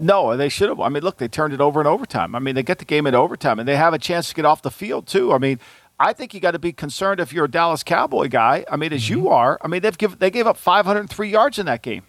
[0.00, 0.80] No, they should have.
[0.80, 2.34] I mean, look, they turned it over in overtime.
[2.34, 4.46] I mean, they get the game in overtime, and they have a chance to get
[4.46, 5.32] off the field too.
[5.32, 5.60] I mean,
[5.98, 8.64] I think you got to be concerned if you're a Dallas Cowboy guy.
[8.70, 9.12] I mean, as mm-hmm.
[9.12, 9.58] you are.
[9.60, 12.04] I mean, they've give, they gave up 503 yards in that game.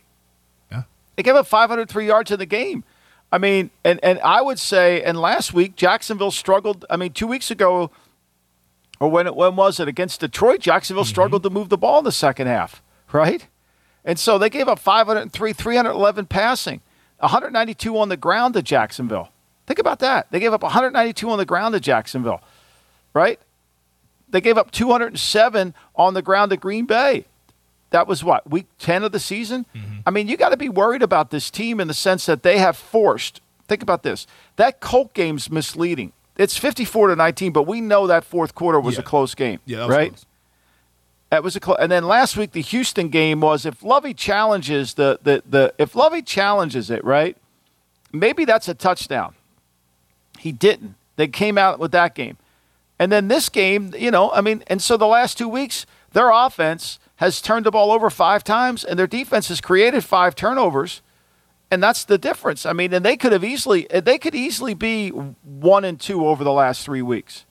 [0.72, 0.84] Yeah,
[1.18, 2.86] they gave up 503 yards in the game.
[3.30, 6.86] I mean, and and I would say, and last week Jacksonville struggled.
[6.90, 7.92] I mean, two weeks ago,
[9.02, 10.62] or when when was it against Detroit?
[10.62, 11.10] Jacksonville mm-hmm.
[11.10, 13.48] struggled to move the ball in the second half, right?
[14.06, 16.82] And so they gave up 503, 311 passing.
[17.22, 19.30] 192 on the ground to Jacksonville.
[19.68, 20.28] Think about that.
[20.32, 22.42] They gave up 192 on the ground to Jacksonville,
[23.14, 23.40] right?
[24.30, 27.26] They gave up 207 on the ground to Green Bay.
[27.92, 29.66] That was what, week 10 of the season?
[29.76, 29.98] Mm-hmm.
[30.06, 32.58] I mean, you got to be worried about this team in the sense that they
[32.58, 33.42] have forced.
[33.68, 34.28] Think about this.
[34.56, 36.14] That Colt game's misleading.
[36.38, 39.02] It's 54 to 19, but we know that fourth quarter was yeah.
[39.02, 40.10] a close game, yeah, right?
[40.12, 40.26] Close.
[41.32, 41.78] That was a close.
[41.80, 45.96] And then last week the Houston game was if Lovie challenges the the the if
[45.96, 47.38] Lovie challenges it, right?
[48.12, 49.34] Maybe that's a touchdown.
[50.38, 50.96] He didn't.
[51.15, 52.38] They came out with that game.
[53.00, 56.30] And then this game, you know, I mean, and so the last 2 weeks their
[56.30, 61.02] offense has turned the ball over 5 times and their defense has created 5 turnovers.
[61.72, 62.65] And that's the difference.
[62.65, 66.44] I mean, and they could have easily they could easily be 1 and 2 over
[66.44, 67.46] the last 3 weeks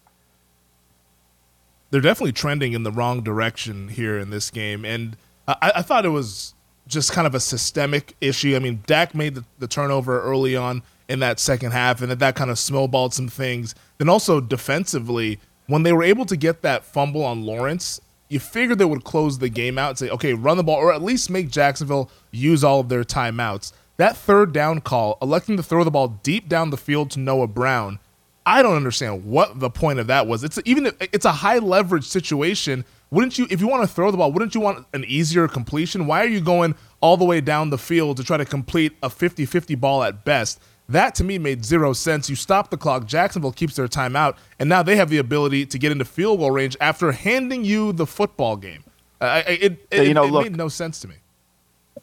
[1.91, 4.85] they're definitely trending in the wrong direction here in this game.
[4.85, 6.55] And I, I thought it was
[6.87, 8.57] just kind of a systemic issue.
[8.57, 12.19] I mean, Dak made the, the turnover early on in that second half, and that,
[12.21, 13.75] that kind of snowballed some things.
[13.99, 18.79] Then also defensively, when they were able to get that fumble on Lawrence, you figured
[18.79, 21.31] they would close the game out and say, okay, run the ball, or at least
[21.31, 23.73] make Jacksonville use all of their timeouts.
[23.97, 27.49] That third down call, electing to throw the ball deep down the field to Noah
[27.49, 27.99] Brown,
[28.47, 30.45] I don't understand what the point of that was.
[30.45, 32.85] It's even it's a high leverage situation.
[33.11, 36.07] Wouldn't you, if you want to throw the ball, wouldn't you want an easier completion?
[36.07, 39.11] Why are you going all the way down the field to try to complete a
[39.11, 40.61] 50 50 ball at best?
[40.89, 42.29] That to me made zero sense.
[42.29, 43.07] You stop the clock.
[43.07, 46.51] Jacksonville keeps their timeout, and now they have the ability to get into field goal
[46.51, 48.83] range after handing you the football game.
[49.21, 51.15] Uh, it, it, you know, it, it look, made no sense to me.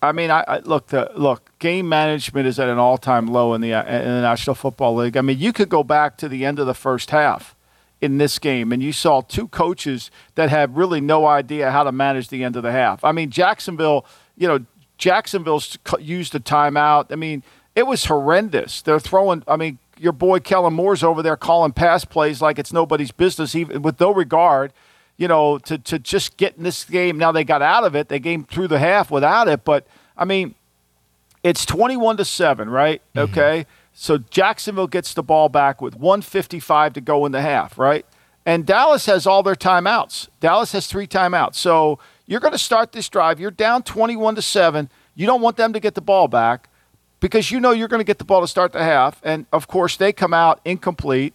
[0.01, 0.87] I mean, I, I look.
[0.87, 4.55] The, look, game management is at an all-time low in the uh, in the National
[4.55, 5.17] Football League.
[5.17, 7.55] I mean, you could go back to the end of the first half
[7.99, 11.91] in this game, and you saw two coaches that had really no idea how to
[11.91, 13.03] manage the end of the half.
[13.03, 14.05] I mean, Jacksonville.
[14.37, 14.65] You know,
[14.97, 17.11] Jacksonville's used a timeout.
[17.11, 17.43] I mean,
[17.75, 18.81] it was horrendous.
[18.81, 19.43] They're throwing.
[19.47, 23.55] I mean, your boy Kellen Moore's over there calling pass plays like it's nobody's business,
[23.55, 24.73] even with no regard
[25.17, 27.17] you know, to, to just get in this game.
[27.17, 28.07] Now they got out of it.
[28.07, 29.65] They came through the half without it.
[29.65, 30.55] But, I mean,
[31.43, 33.01] it's 21 to 7, right?
[33.15, 33.31] Mm-hmm.
[33.31, 33.65] Okay.
[33.93, 38.05] So Jacksonville gets the ball back with 155 to go in the half, right?
[38.45, 40.29] And Dallas has all their timeouts.
[40.39, 41.55] Dallas has three timeouts.
[41.55, 43.39] So you're going to start this drive.
[43.39, 44.89] You're down 21 to 7.
[45.15, 46.69] You don't want them to get the ball back
[47.19, 49.19] because you know you're going to get the ball to start the half.
[49.23, 51.33] And of course, they come out incomplete.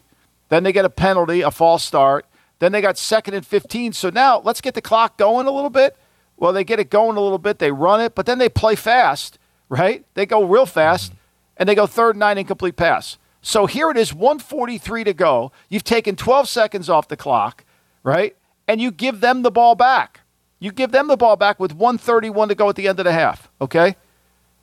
[0.48, 2.26] Then they get a penalty, a false start.
[2.62, 3.92] Then they got second and 15.
[3.92, 5.96] So now let's get the clock going a little bit.
[6.36, 7.58] Well, they get it going a little bit.
[7.58, 9.36] They run it, but then they play fast,
[9.68, 10.04] right?
[10.14, 11.12] They go real fast,
[11.56, 13.18] and they go third and nine incomplete pass.
[13.40, 15.50] So here it is, 143 to go.
[15.70, 17.64] You've taken 12 seconds off the clock,
[18.04, 18.36] right?
[18.68, 20.20] And you give them the ball back.
[20.60, 23.12] You give them the ball back with 131 to go at the end of the
[23.12, 23.96] half, okay?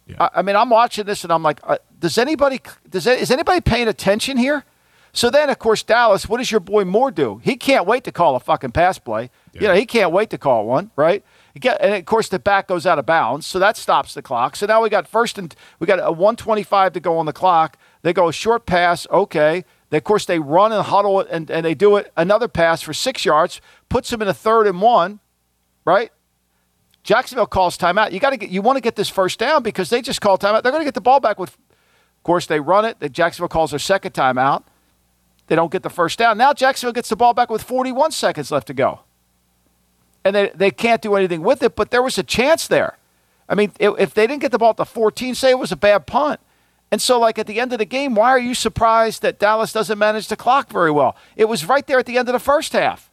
[0.07, 0.15] Yeah.
[0.21, 3.59] I, I, mean, I'm watching this and I'm like, uh, does anybody, does, is anybody
[3.59, 4.63] paying attention here?
[5.11, 7.41] So then, of course, Dallas, what does your boy Moore do?
[7.43, 9.31] He can't wait to call a fucking pass play.
[9.53, 9.61] Yeah.
[9.61, 11.23] You know, he can't wait to call one, right?
[11.55, 14.55] and of course, the back goes out of bounds, so that stops the clock.
[14.55, 17.77] So now we got first and we got a 125 to go on the clock.
[18.01, 19.65] They go a short pass, okay.
[19.89, 22.81] They, of course, they run and huddle it, and, and they do it another pass
[22.81, 25.19] for six yards, puts them in a third and one,
[25.83, 26.11] right?
[27.03, 28.11] Jacksonville calls timeout.
[28.11, 30.37] You got to get you want to get this first down because they just call
[30.37, 30.63] timeout.
[30.63, 31.49] They're going to get the ball back with.
[31.49, 33.11] Of course, they run it.
[33.13, 34.63] Jacksonville calls their second timeout.
[35.49, 36.37] They don't get the first down.
[36.37, 39.01] Now Jacksonville gets the ball back with 41 seconds left to go.
[40.23, 42.97] And they, they can't do anything with it, but there was a chance there.
[43.49, 45.75] I mean, if they didn't get the ball at the 14, say it was a
[45.75, 46.39] bad punt.
[46.91, 49.73] And so, like at the end of the game, why are you surprised that Dallas
[49.73, 51.15] doesn't manage the clock very well?
[51.35, 53.09] It was right there at the end of the first half.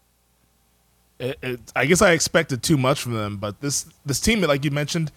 [1.19, 4.65] It, it, I guess I expected too much from them, but this this team, like
[4.65, 5.11] you mentioned,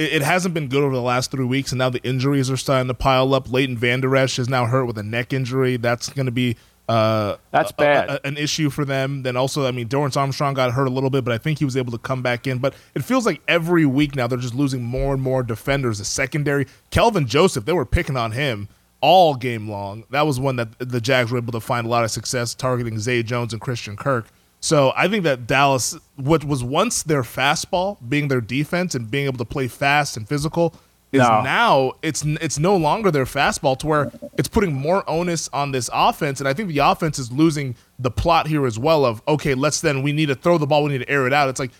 [0.00, 2.56] it, it, hasn't been good over the last three weeks, and now the injuries are
[2.56, 3.52] starting to pile up.
[3.52, 5.76] Leighton Vander Esch is now hurt with a neck injury.
[5.76, 6.56] That's going to be
[6.88, 8.08] uh, that's bad.
[8.08, 9.22] A, a, an issue for them.
[9.22, 11.64] Then also, I mean, Dorance Armstrong got hurt a little bit, but I think he
[11.64, 12.58] was able to come back in.
[12.58, 15.98] But it feels like every week now they're just losing more and more defenders.
[15.98, 18.68] The secondary, Kelvin Joseph, they were picking on him
[19.00, 20.04] all game long.
[20.10, 22.98] That was one that the Jags were able to find a lot of success targeting
[22.98, 24.26] Zay Jones and Christian Kirk.
[24.60, 29.24] So I think that Dallas, what was once their fastball, being their defense and being
[29.24, 30.74] able to play fast and physical,
[31.12, 31.40] is No.
[31.42, 35.90] now it's it's no longer their fastball to where it's putting more onus on this
[35.92, 36.40] offense.
[36.40, 39.04] And I think the offense is losing the plot here as well.
[39.04, 41.32] Of okay, let's then we need to throw the ball, we need to air it
[41.32, 41.48] out.
[41.48, 41.72] It's like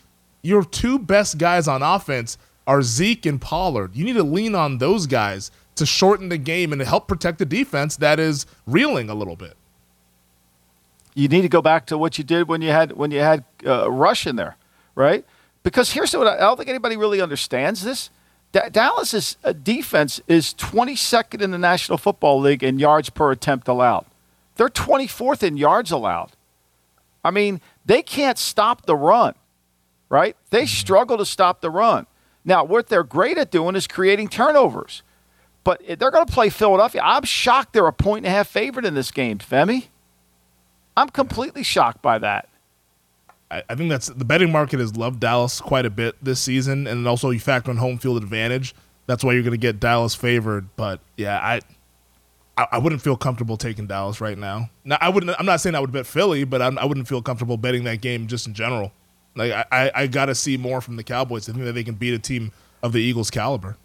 [0.43, 3.95] your two best guys on offense are Zeke and Pollard.
[3.95, 7.39] You need to lean on those guys to shorten the game and to help protect
[7.39, 9.55] the defense that is reeling a little bit.
[11.15, 13.45] You need to go back to what you did when you had when you had
[13.67, 14.57] uh, Rush in there,
[14.95, 15.25] right?
[15.63, 18.11] Because here's what I, I don't think anybody really understands this.
[18.53, 23.69] Da- Dallas's uh, defense is 22nd in the National Football League in yards per attempt
[23.69, 24.07] allowed.
[24.57, 26.33] They're 24th in yards allowed.
[27.25, 29.35] I mean, they can't stop the run,
[30.09, 30.37] right?
[30.51, 32.07] They struggle to stop the run.
[32.45, 35.03] Now, what they're great at doing is creating turnovers.
[35.63, 37.03] But they're going to play Philadelphia.
[37.05, 39.89] I'm shocked they're a point and a half favorite in this game, Femi.
[41.01, 42.49] I'm completely shocked by that.
[43.51, 46.87] I, I think that's the betting market has loved Dallas quite a bit this season,
[46.87, 48.75] and also you factor in home field advantage.
[49.07, 50.69] That's why you're going to get Dallas favored.
[50.77, 51.61] But yeah, I,
[52.57, 54.71] I I wouldn't feel comfortable taking Dallas right now.
[54.85, 55.35] Now I wouldn't.
[55.41, 58.01] I'm not saying I would bet Philly, but I'm, I wouldn't feel comfortable betting that
[58.01, 58.93] game just in general.
[59.35, 61.85] Like I, I, I got to see more from the Cowboys to think that they
[61.85, 63.77] can beat a team of the Eagles' caliber.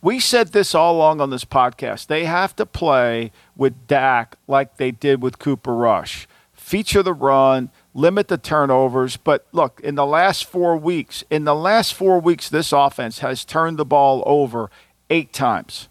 [0.00, 2.06] We said this all along on this podcast.
[2.06, 6.28] They have to play with Dak like they did with Cooper Rush.
[6.52, 9.16] Feature the run, limit the turnovers.
[9.16, 13.44] But look, in the last four weeks, in the last four weeks, this offense has
[13.44, 14.70] turned the ball over
[15.10, 15.88] eight times.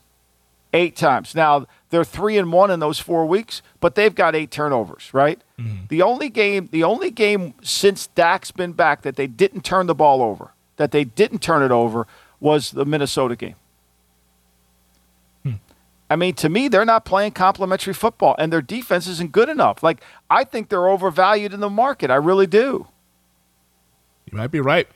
[0.74, 1.34] Eight times.
[1.34, 5.42] Now, they're three and one in those four weeks, but they've got eight turnovers, right?
[5.60, 5.86] Mm-hmm.
[5.90, 9.96] The only game, the only game since Dak's been back that they didn't turn the
[9.96, 12.06] ball over, that they didn't turn it over,
[12.40, 13.56] was the Minnesota game.
[16.10, 19.84] I mean, to me, they're not playing complementary football, and their defense isn't good enough.
[19.84, 22.10] Like, I think they're overvalued in the market.
[22.10, 22.88] I really do.
[24.32, 24.88] You might be right.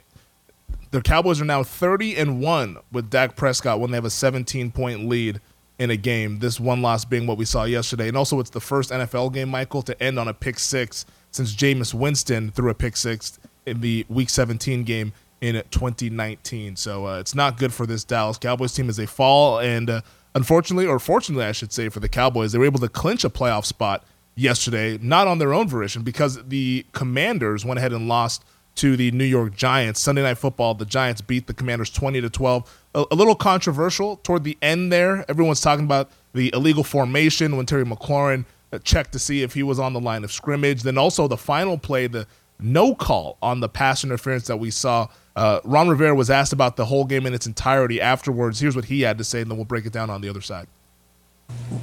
[0.91, 4.71] The Cowboys are now 30 and 1 with Dak Prescott when they have a 17
[4.71, 5.39] point lead
[5.79, 6.39] in a game.
[6.39, 8.09] This one loss being what we saw yesterday.
[8.09, 11.55] And also, it's the first NFL game, Michael, to end on a pick six since
[11.55, 16.75] Jameis Winston threw a pick six in the Week 17 game in 2019.
[16.75, 19.59] So uh, it's not good for this Dallas Cowboys team as they fall.
[19.59, 20.01] And uh,
[20.35, 23.29] unfortunately, or fortunately, I should say, for the Cowboys, they were able to clinch a
[23.29, 24.03] playoff spot
[24.35, 28.43] yesterday, not on their own volition, because the Commanders went ahead and lost
[28.75, 29.99] to the New York Giants.
[29.99, 32.81] Sunday Night Football, the Giants beat the Commanders 20 to 12.
[32.95, 35.25] A, a little controversial toward the end there.
[35.29, 39.63] Everyone's talking about the illegal formation when Terry McLaurin uh, checked to see if he
[39.63, 40.83] was on the line of scrimmage.
[40.83, 42.27] Then also the final play, the
[42.59, 45.07] no call on the pass interference that we saw.
[45.35, 48.59] Uh, Ron Rivera was asked about the whole game in its entirety afterwards.
[48.59, 50.41] Here's what he had to say, and then we'll break it down on the other
[50.41, 50.67] side.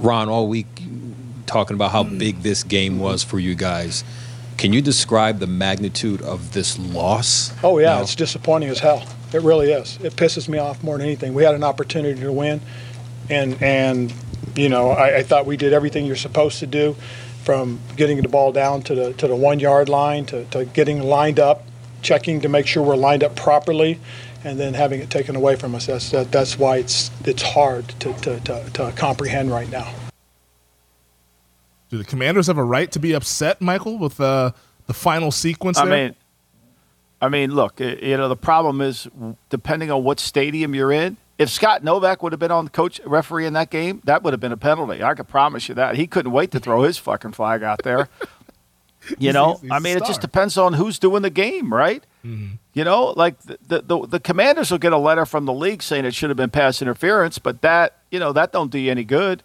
[0.00, 0.66] Ron, all week
[1.46, 4.04] talking about how big this game was for you guys.
[4.58, 7.52] Can you describe the magnitude of this loss?
[7.62, 8.02] Oh yeah, now?
[8.02, 9.06] it's disappointing as hell.
[9.32, 9.98] It really is.
[10.02, 11.32] It pisses me off more than anything.
[11.32, 12.61] We had an opportunity to win,
[13.30, 14.12] and and
[14.56, 16.96] you know I, I thought we did everything you're supposed to do,
[17.44, 21.02] from getting the ball down to the to the one yard line to, to getting
[21.02, 21.62] lined up,
[22.02, 23.98] checking to make sure we're lined up properly,
[24.44, 25.87] and then having it taken away from us.
[25.87, 29.92] That's that, that's why it's it's hard to, to, to, to comprehend right now.
[31.90, 34.52] Do the Commanders have a right to be upset, Michael, with uh,
[34.87, 36.06] the final sequence I there?
[36.08, 36.14] mean,
[37.20, 39.08] I mean, look, you know, the problem is
[39.48, 41.16] depending on what stadium you're in.
[41.38, 44.32] If Scott Novak would have been on the coach referee in that game, that would
[44.32, 45.02] have been a penalty.
[45.02, 45.94] I can promise you that.
[45.94, 48.08] He couldn't wait to throw his fucking flag out there.
[49.18, 52.04] You know, He's- he's I mean, it just depends on who's doing the game, right?
[52.74, 55.82] You know, like the, the the the Commanders will get a letter from the league
[55.82, 58.90] saying it should have been pass interference, but that you know that don't do you
[58.90, 59.42] any good.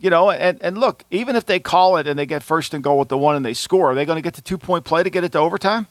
[0.00, 2.82] You know, and and look, even if they call it and they get first and
[2.84, 4.84] goal with the one and they score, are they going to get the two point
[4.84, 5.86] play to get it to overtime?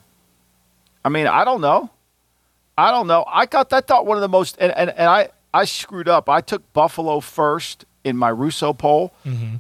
[1.06, 1.90] I mean, I don't know.
[2.78, 3.24] I don't know.
[3.28, 6.30] I got that thought one of the most and, and, and I, I screwed up.
[6.30, 9.12] I took Buffalo first in my Russo poll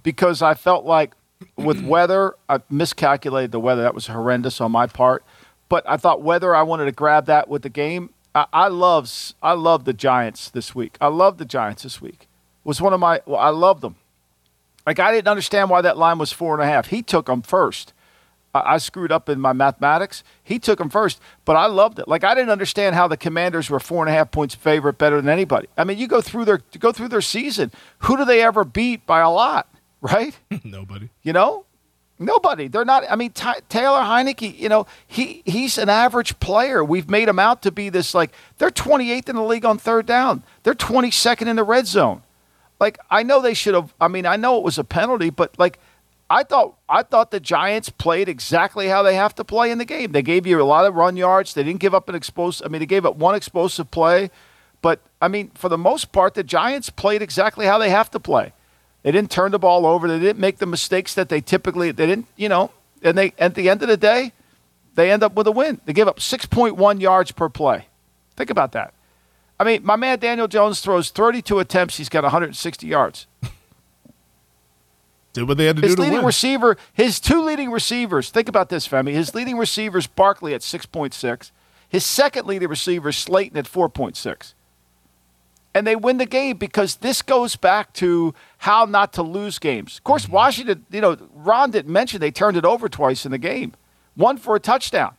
[0.04, 1.14] because I felt like
[1.56, 3.82] with weather, I miscalculated the weather.
[3.82, 5.24] That was horrendous on my part.
[5.70, 8.12] But I thought whether I wanted to grab that with the game.
[8.36, 10.98] I, I love I love the Giants this week.
[11.00, 12.28] I love the Giants this week.
[12.64, 13.96] Was one of my well, I love them.
[14.86, 16.88] Like I didn't understand why that line was four and a half.
[16.88, 17.94] He took them first.
[18.54, 20.24] I, I screwed up in my mathematics.
[20.44, 22.08] He took them first, but I loved it.
[22.08, 25.18] Like I didn't understand how the Commanders were four and a half points favorite, better
[25.18, 25.68] than anybody.
[25.78, 27.72] I mean, you go through their go through their season.
[28.00, 29.68] Who do they ever beat by a lot?
[30.04, 30.38] Right?
[30.66, 31.10] Nobody.
[31.24, 31.66] You know,
[32.20, 32.68] nobody.
[32.68, 33.04] They're not.
[33.10, 34.60] I mean, Ty Taylor Heinicke.
[34.60, 36.84] You know, he he's an average player.
[36.84, 40.06] We've made him out to be this like they're 28th in the league on third
[40.06, 40.44] down.
[40.64, 42.22] They're 22nd in the red zone.
[42.82, 43.94] like I know they should have.
[44.02, 45.80] I mean, I know it was a penalty, but like
[46.30, 49.86] I thought, I thought the Giants played exactly how they have to play in the
[49.86, 50.12] game.
[50.12, 51.54] They gave you a lot of run yards.
[51.54, 52.66] They didn't give up an explosive.
[52.66, 54.32] I mean, they gave up one explosive play,
[54.82, 58.20] but I mean, for the most part, the Giants played exactly how they have to
[58.20, 58.52] play.
[59.04, 60.08] They didn't turn the ball over.
[60.08, 61.92] They didn't make the mistakes that they typically.
[61.92, 62.72] They didn't, you know.
[63.02, 64.32] And they at the end of the day,
[64.96, 65.82] they end up with a win.
[65.86, 67.88] They give up 6.1 yards per play.
[68.36, 68.94] Think about that.
[69.60, 71.98] I mean, my man Daniel Jones throws 32 attempts.
[71.98, 73.28] He's got 160 yards.
[75.34, 76.26] Did what they had to his do to leading win.
[76.26, 78.30] receiver, his two leading receivers.
[78.30, 79.14] Think about this, Femi.
[79.14, 81.52] His leading receivers, Barkley at 6.6.
[81.90, 84.54] His second leading receiver, Slayton at 4.6.
[85.76, 89.98] And they win the game because this goes back to how not to lose games.
[89.98, 93.40] Of course, Washington, you know, Ron didn't mention they turned it over twice in the
[93.40, 93.74] game,
[94.16, 95.16] one for a touchdown.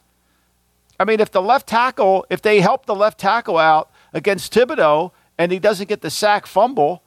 [0.98, 5.10] I mean, if the left tackle, if they help the left tackle out against Thibodeaux
[5.36, 7.02] and he doesn't get the sack fumble,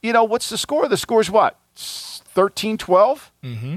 [0.00, 0.88] you know, what's the score?
[0.88, 1.58] The score's what?
[1.74, 3.32] 13 12?
[3.42, 3.76] Mm-hmm.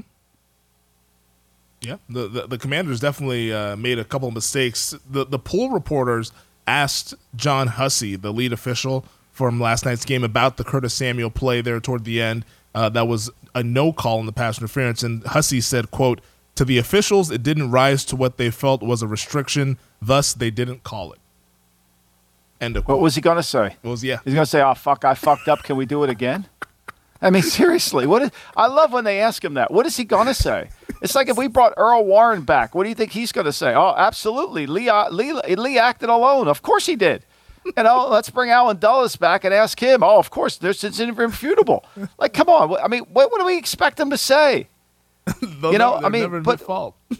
[1.82, 4.94] Yeah, the, the, the commanders definitely uh, made a couple of mistakes.
[5.10, 6.34] The the pool reporters
[6.70, 11.62] asked John Hussey, the lead official from last night's game, about the Curtis Samuel play
[11.62, 12.46] there toward the end.
[12.76, 16.22] Uh, that was a no call in the pass interference, and Hussey said, "quote
[16.56, 19.78] To the officials, it didn't rise to what they felt was a restriction.
[20.02, 21.20] Thus, they didn't call it."
[22.62, 22.98] End of quote.
[22.98, 23.78] What was he going to say?
[23.82, 24.20] It was yeah.
[24.24, 25.64] He's going to say, "Oh fuck, I fucked up.
[25.64, 26.48] Can we do it again?"
[27.22, 28.22] I mean, seriously, what?
[28.22, 29.72] Is, I love when they ask him that.
[29.72, 30.70] What is he going to say?
[31.02, 32.76] It's like if we brought Earl Warren back.
[32.76, 33.74] What do you think he's going to say?
[33.74, 34.68] Oh, absolutely.
[34.68, 36.48] Lee, uh, Lee, Lee acted alone.
[36.48, 37.24] Of course he did.
[37.66, 40.02] You know, let's bring Allen Dulles back and ask him.
[40.02, 41.86] Oh, of course, this is irrefutable.
[42.18, 42.78] Like, come on.
[42.82, 44.68] I mean, what, what do we expect him to say?
[45.42, 46.96] You know, I mean, but- fault.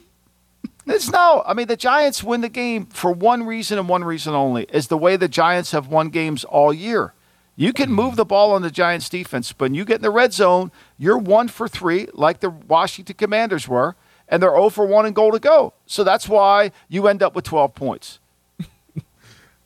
[0.88, 1.44] It's no.
[1.46, 4.88] I mean, the Giants win the game for one reason and one reason only is
[4.88, 7.14] the way the Giants have won games all year.
[7.60, 10.10] You can move the ball on the Giants defense, but when you get in the
[10.10, 13.98] red zone, you're one for three, like the Washington Commanders were,
[14.30, 15.74] and they're 0 for 1 and goal to go.
[15.86, 18.20] So that's why you end up with 12 points.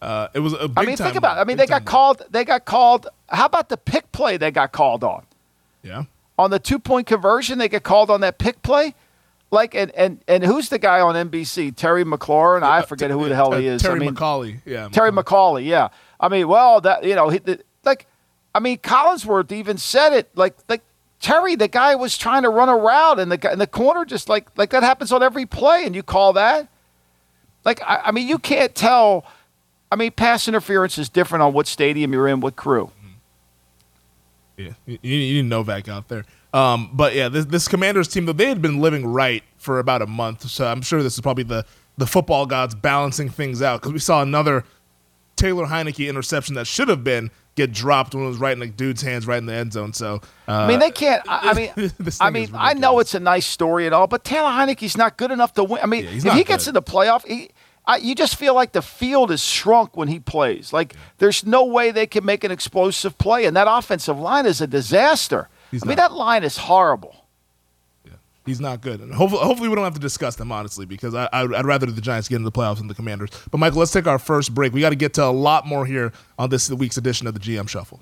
[0.02, 1.40] Uh, it was a big I mean, think about it.
[1.40, 2.24] I mean, they got called.
[2.30, 3.08] They got called.
[3.30, 5.26] How about the pick play they got called on?
[5.82, 6.04] Yeah.
[6.38, 8.96] on the two point conversion, they get called on that pick play.
[9.50, 11.74] Like and and and who's the guy on NBC?
[11.74, 12.64] Terry McLaurin.
[12.64, 13.82] I forget who the hell he Uh, is.
[13.82, 14.60] Terry I mean, McAulay.
[14.66, 14.90] Yeah.
[14.90, 15.66] Terry McAulay.
[15.66, 15.88] Yeah.
[16.20, 17.62] I mean, well, that you know, he, the,
[18.56, 20.30] I mean, Collinsworth even said it.
[20.36, 20.82] Like, like
[21.20, 24.06] Terry, the guy was trying to run a route, and the guy in the corner
[24.06, 26.68] just like like that happens on every play, and you call that.
[27.66, 29.26] Like, I, I mean, you can't tell.
[29.92, 32.92] I mean, pass interference is different on what stadium you're in, what crew.
[34.58, 36.26] Yeah, you, you need Novak out there.
[36.54, 40.02] Um, but yeah, this, this Commanders team, though, they had been living right for about
[40.02, 40.48] a month.
[40.50, 41.66] So I'm sure this is probably the,
[41.98, 44.64] the football gods balancing things out because we saw another
[45.36, 48.68] Taylor Heinicke interception that should have been get dropped when it was right in the
[48.68, 49.94] dude's hands, right in the end zone.
[49.94, 51.22] So uh, I mean, they can't.
[51.28, 54.50] I, I mean, I mean, I know it's a nice story and all, but Taylor
[54.50, 55.80] Heinicke's not good enough to win.
[55.84, 56.70] I mean, Yeah, if he gets good.
[56.70, 57.50] in the playoff, he,
[57.86, 60.72] I, you just feel like the field is shrunk when he plays.
[60.74, 64.62] Like there's no way they can make an explosive play, and that offensive line is
[64.62, 65.50] a disaster.
[65.70, 66.10] He's I mean, not.
[66.12, 67.23] that line is horrible.
[68.46, 71.30] He's not good, and hopefully, hopefully we don't have to discuss them honestly, because I,
[71.32, 73.30] I'd, I'd rather the Giants get into the playoffs than the Commanders.
[73.50, 74.74] But Michael, let's take our first break.
[74.74, 77.40] We got to get to a lot more here on this week's edition of the
[77.40, 78.02] GM Shuffle.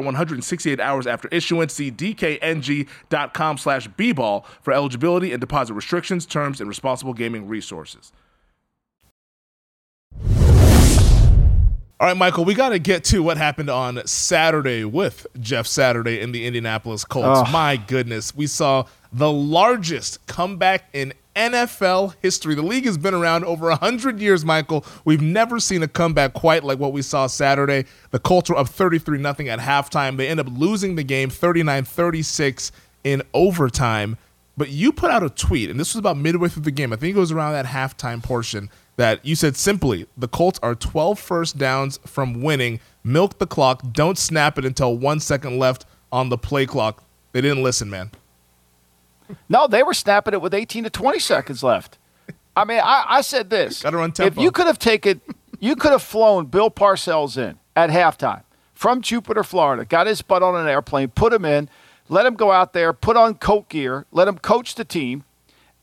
[0.05, 1.73] 168 hours after issuance.
[1.73, 8.11] See dkng.com slash bball for eligibility and deposit restrictions, terms, and responsible gaming resources.
[12.01, 16.19] All right, Michael, we got to get to what happened on Saturday with Jeff Saturday
[16.19, 17.47] in the Indianapolis Colts.
[17.47, 17.51] Oh.
[17.51, 22.55] My goodness, we saw the largest comeback in NFL history.
[22.55, 24.85] The league has been around over 100 years, Michael.
[25.05, 27.85] We've never seen a comeback quite like what we saw Saturday.
[28.11, 30.17] The Colts were up 33 0 at halftime.
[30.17, 32.71] They end up losing the game 39 36
[33.03, 34.17] in overtime.
[34.57, 36.91] But you put out a tweet, and this was about midway through the game.
[36.91, 40.75] I think it was around that halftime portion that you said simply the Colts are
[40.75, 42.79] 12 first downs from winning.
[43.03, 43.81] Milk the clock.
[43.93, 47.03] Don't snap it until one second left on the play clock.
[47.31, 48.11] They didn't listen, man.
[49.49, 51.97] No, they were snapping it with 18 to 20 seconds left.
[52.55, 53.81] I mean, I, I said this.
[53.83, 55.21] Gotta run If you could have taken,
[55.59, 60.41] you could have flown Bill Parcells in at halftime from Jupiter, Florida, got his butt
[60.43, 61.69] on an airplane, put him in,
[62.09, 65.23] let him go out there, put on coat gear, let him coach the team,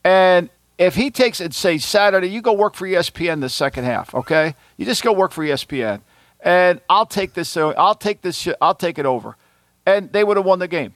[0.05, 4.14] and if he takes it, say Saturday, you go work for ESPN the second half,
[4.14, 4.55] okay?
[4.76, 6.01] You just go work for ESPN,
[6.40, 7.57] and I'll take this.
[7.57, 8.36] uh, I'll take this.
[8.36, 9.36] shit- I'll take it over,
[9.86, 10.94] and they would have won the game.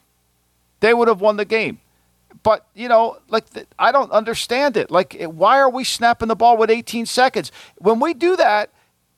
[0.81, 1.81] They would have won the game.
[2.43, 4.91] But you know, like th- I don't understand it.
[4.91, 8.71] Like, why are we snapping the ball with 18 seconds when we do that?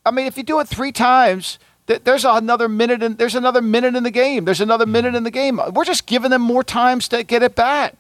[0.07, 3.03] I mean, if you do it three times, th- there's another minute.
[3.03, 4.45] In, there's another minute in the game.
[4.45, 4.93] There's another mm-hmm.
[4.93, 5.61] minute in the game.
[5.73, 7.97] We're just giving them more times to get it back.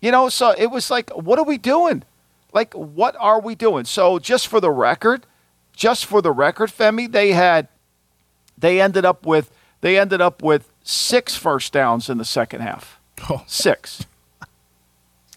[0.00, 2.04] You know, so it was like, what are we doing?
[2.52, 3.84] Like, what are we doing?
[3.84, 5.26] So, just for the record,
[5.74, 7.68] just for the record, Femi, they had,
[8.56, 9.50] they ended up with,
[9.82, 14.06] they ended up with six first downs in the second half, Oh, six,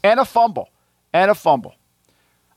[0.04, 0.70] and a fumble,
[1.14, 1.76] and a fumble.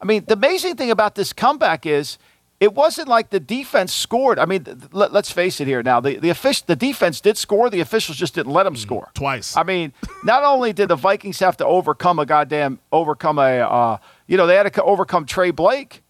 [0.00, 2.18] I mean, the amazing thing about this comeback is
[2.58, 4.38] it wasn't like the defense scored.
[4.38, 6.00] I mean, th- let, us face it here now.
[6.00, 7.68] The the, offic- the defense did score.
[7.68, 9.56] The officials just didn't let them score twice.
[9.56, 9.92] I mean,
[10.24, 14.46] not only did the Vikings have to overcome a goddamn overcome a uh, you know
[14.46, 16.02] they had to overcome Tra Blake.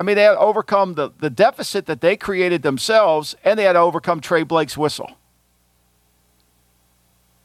[0.00, 3.64] I mean, they had to overcome the the deficit that they created themselves, and they
[3.64, 5.16] had to overcome Tra Blake's whistle.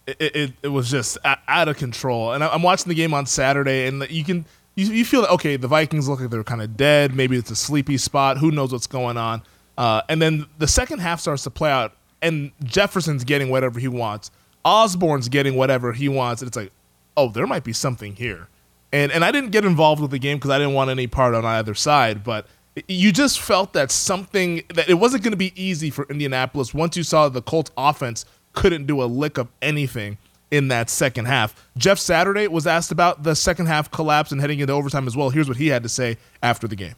[0.08, 2.34] It, it, it was just out of control.
[2.34, 4.46] And I'm watching the game on Saturday, and you can
[4.76, 7.16] you, you feel that okay, the Vikings look like they're kind of dead.
[7.16, 8.38] Maybe it's a sleepy spot.
[8.38, 9.44] Who knows what's going on?
[9.78, 13.88] Uh, and then the second half starts to play out, and Jefferson's getting whatever he
[13.88, 14.32] wants.
[14.64, 16.72] Osborn's getting whatever he wants, and it's like,
[17.18, 18.48] oh, there might be something here.
[18.92, 21.34] And and I didn't get involved with the game because I didn't want any part
[21.34, 22.48] on either side, but
[22.88, 26.96] you just felt that something that it wasn't going to be easy for Indianapolis once
[26.96, 30.18] you saw the Colts offense couldn't do a lick of anything
[30.52, 31.70] in that second half.
[31.78, 35.30] Jeff Saturday was asked about the second half collapse and heading into overtime as well.
[35.30, 36.96] Here's what he had to say after the game.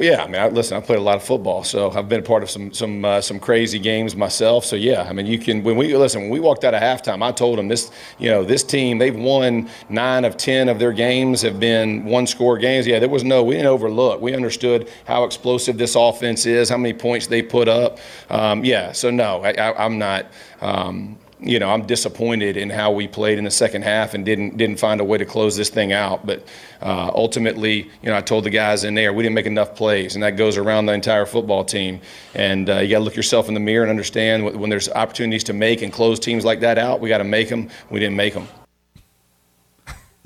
[0.00, 2.22] Yeah, I mean, I, listen, I played a lot of football, so I've been a
[2.22, 4.64] part of some some uh, some crazy games myself.
[4.64, 7.20] So yeah, I mean, you can when we listen when we walked out of halftime,
[7.20, 10.92] I told them this, you know, this team they've won nine of ten of their
[10.92, 12.86] games have been one score games.
[12.86, 14.20] Yeah, there was no we didn't overlook.
[14.20, 17.98] We understood how explosive this offense is, how many points they put up.
[18.30, 20.26] Um, yeah, so no, I, I'm not.
[20.60, 24.56] Um, you know, I'm disappointed in how we played in the second half and didn't
[24.56, 26.26] didn't find a way to close this thing out.
[26.26, 26.46] But
[26.82, 30.14] uh, ultimately, you know, I told the guys in there we didn't make enough plays,
[30.14, 32.00] and that goes around the entire football team.
[32.34, 34.88] And uh, you got to look yourself in the mirror and understand wh- when there's
[34.88, 37.70] opportunities to make and close teams like that out, we got to make them.
[37.90, 38.48] We didn't make them.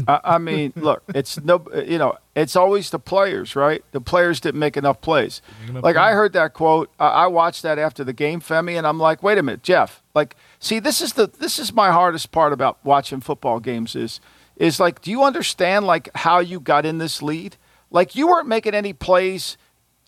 [0.08, 3.84] I, I mean, look, it's no, you know, it's always the players, right?
[3.92, 5.42] The players didn't make enough plays.
[5.70, 8.98] Like I heard that quote, I, I watched that after the game, Femi, and I'm
[8.98, 10.02] like, wait a minute, Jeff.
[10.14, 14.20] Like, see, this is the this is my hardest part about watching football games is
[14.56, 17.56] is like, do you understand like how you got in this lead?
[17.90, 19.58] Like, you weren't making any plays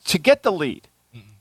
[0.07, 0.89] to get the lead.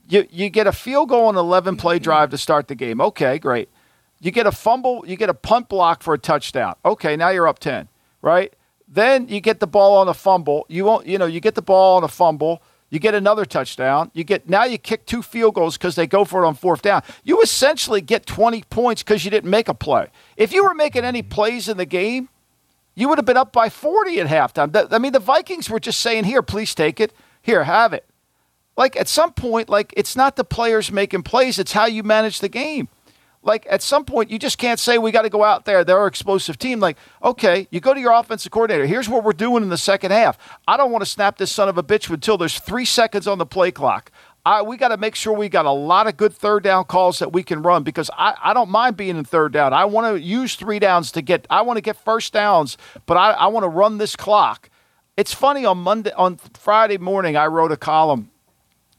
[0.06, 3.00] You you get a field goal and 11 play drive to start the game.
[3.00, 3.70] Okay, great.
[4.20, 6.74] You get a fumble, you get a punt block for a touchdown.
[6.84, 7.88] Okay, now you're up 10,
[8.22, 8.52] right?
[8.94, 10.66] Then you get the ball on a fumble.
[10.68, 12.62] You won't, you know, you get the ball on a fumble.
[12.90, 14.12] You get another touchdown.
[14.14, 16.82] You get now you kick two field goals because they go for it on fourth
[16.82, 17.02] down.
[17.24, 20.10] You essentially get 20 points because you didn't make a play.
[20.36, 22.28] If you were making any plays in the game,
[22.94, 24.92] you would have been up by 40 at halftime.
[24.92, 27.12] I mean, the Vikings were just saying, "Here, please take it.
[27.42, 28.04] Here, have it."
[28.76, 32.38] Like at some point, like it's not the players making plays; it's how you manage
[32.38, 32.88] the game.
[33.44, 35.84] Like at some point, you just can't say we got to go out there.
[35.84, 36.80] They're an explosive team.
[36.80, 38.86] Like, okay, you go to your offensive coordinator.
[38.86, 40.38] Here's what we're doing in the second half.
[40.66, 43.38] I don't want to snap this son of a bitch until there's three seconds on
[43.38, 44.10] the play clock.
[44.46, 47.18] I, we got to make sure we got a lot of good third down calls
[47.18, 49.72] that we can run because I, I don't mind being in third down.
[49.72, 51.46] I want to use three downs to get.
[51.48, 52.76] I want to get first downs,
[53.06, 54.68] but I, I want to run this clock.
[55.16, 58.30] It's funny on Monday on Friday morning I wrote a column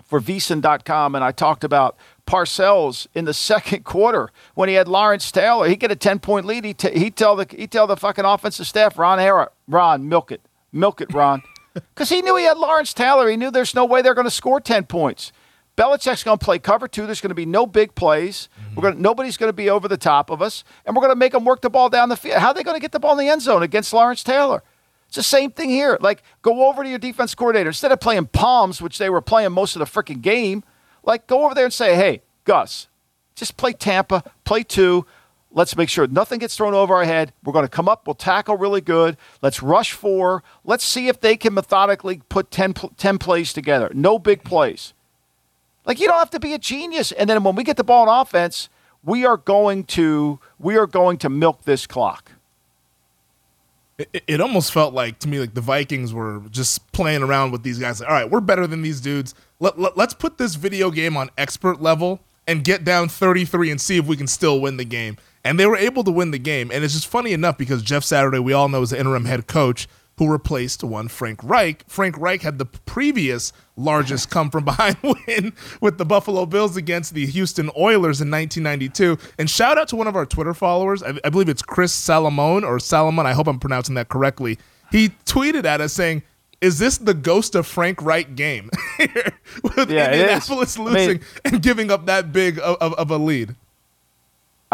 [0.05, 5.31] for vsin.com and I talked about Parcells in the second quarter when he had Lawrence
[5.31, 5.67] Taylor.
[5.67, 6.65] He get a 10 point lead.
[6.65, 10.31] He t- he tell the he tell the fucking offensive staff, Ron Erhardt, Ron, milk
[10.31, 10.41] it.
[10.71, 11.41] Milk it, Ron.
[11.93, 13.27] Because he knew he had Lawrence Taylor.
[13.27, 15.33] He knew there's no way they're going to score 10 points.
[15.75, 17.05] Belichick's going to play cover two.
[17.05, 18.47] There's going to be no big plays.
[18.75, 21.11] We're going to, nobody's going to be over the top of us, and we're going
[21.11, 22.37] to make them work the ball down the field.
[22.37, 24.63] How are they going to get the ball in the end zone against Lawrence Taylor?
[25.07, 25.97] It's the same thing here.
[25.99, 29.51] Like, go over to your defense coordinator instead of playing palms, which they were playing
[29.51, 30.63] most of the freaking game.
[31.05, 32.87] Like, go over there and say, "Hey, Gus,
[33.35, 35.05] just play Tampa, play two.
[35.51, 37.31] Let's make sure nothing gets thrown over our head.
[37.43, 38.05] We're going to come up.
[38.05, 39.15] We'll tackle really good.
[39.41, 40.43] Let's rush four.
[40.65, 43.89] Let's see if they can methodically put 10, 10 plays together.
[43.93, 44.93] No big plays.
[45.85, 47.13] Like you don't have to be a genius.
[47.13, 48.67] And then when we get the ball on offense,
[49.03, 52.31] we are going to we are going to milk this clock.
[53.97, 57.63] It, it almost felt like to me like the Vikings were just playing around with
[57.63, 57.99] these guys.
[58.01, 59.33] Like, All right, we're better than these dudes.
[59.59, 63.81] Let, let, let's put this video game on expert level and get down 33 and
[63.81, 65.17] see if we can still win the game.
[65.43, 66.71] And they were able to win the game.
[66.71, 69.47] And it's just funny enough because Jeff Saturday, we all know, is the interim head
[69.47, 69.87] coach
[70.17, 71.83] who replaced one Frank Reich.
[71.89, 75.51] Frank Reich had the previous largest come from behind win
[75.81, 79.17] with the Buffalo Bills against the Houston Oilers in 1992.
[79.37, 81.03] And shout out to one of our Twitter followers.
[81.03, 83.25] I, I believe it's Chris Salomon or Salomon.
[83.25, 84.57] I hope I'm pronouncing that correctly.
[84.91, 86.23] He tweeted at us saying,
[86.61, 88.69] is this the ghost of Frank Reich game?
[89.63, 90.11] with Yeah.
[90.13, 93.55] Indianapolis I mean- losing and giving up that big of, of, of a lead.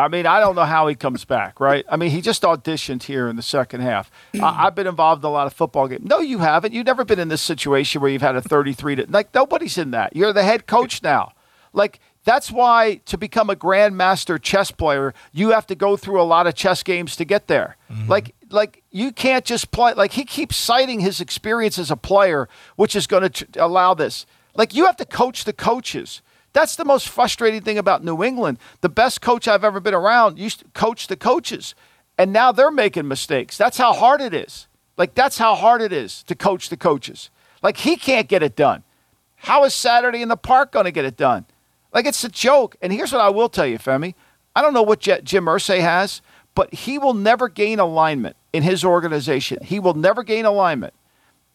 [0.02, 1.86] I mean, I don't know how he comes back, right?
[1.88, 4.10] I mean, he just auditioned here in the second half.
[4.42, 6.04] I, I've been involved in a lot of football games.
[6.04, 6.74] No, you haven't.
[6.74, 9.92] You've never been in this situation where you've had a 33 to like nobody's in
[9.92, 10.16] that.
[10.16, 11.34] You're the head coach now.
[11.72, 16.24] Like that's why to become a grandmaster chess player, you have to go through a
[16.24, 17.78] lot of chess games to get there.
[17.92, 18.10] Mm-hmm.
[18.10, 22.50] Like like you can't just play like he keeps citing his experience as a player,
[22.76, 24.26] which is going to allow this.
[24.56, 26.22] Like you have to coach the coaches.
[26.54, 28.60] That's the most frustrating thing about New England.
[28.82, 31.76] The best coach I've ever been around used to coach the coaches,
[32.18, 33.58] and now they're making mistakes.
[33.58, 34.68] That's how hard it is.
[34.98, 37.30] Like, that's how hard it is to coach the coaches.
[37.64, 38.84] Like, he can't get it done.
[39.36, 41.46] How is Saturday in the Park going to get it done?
[41.94, 42.76] Like, it's a joke.
[42.82, 44.14] And here's what I will tell you, Femi.
[44.56, 46.22] I don't know what Jim Irsay has,
[46.54, 49.64] but he will never gain alignment in his organization.
[49.64, 50.94] He will never gain alignment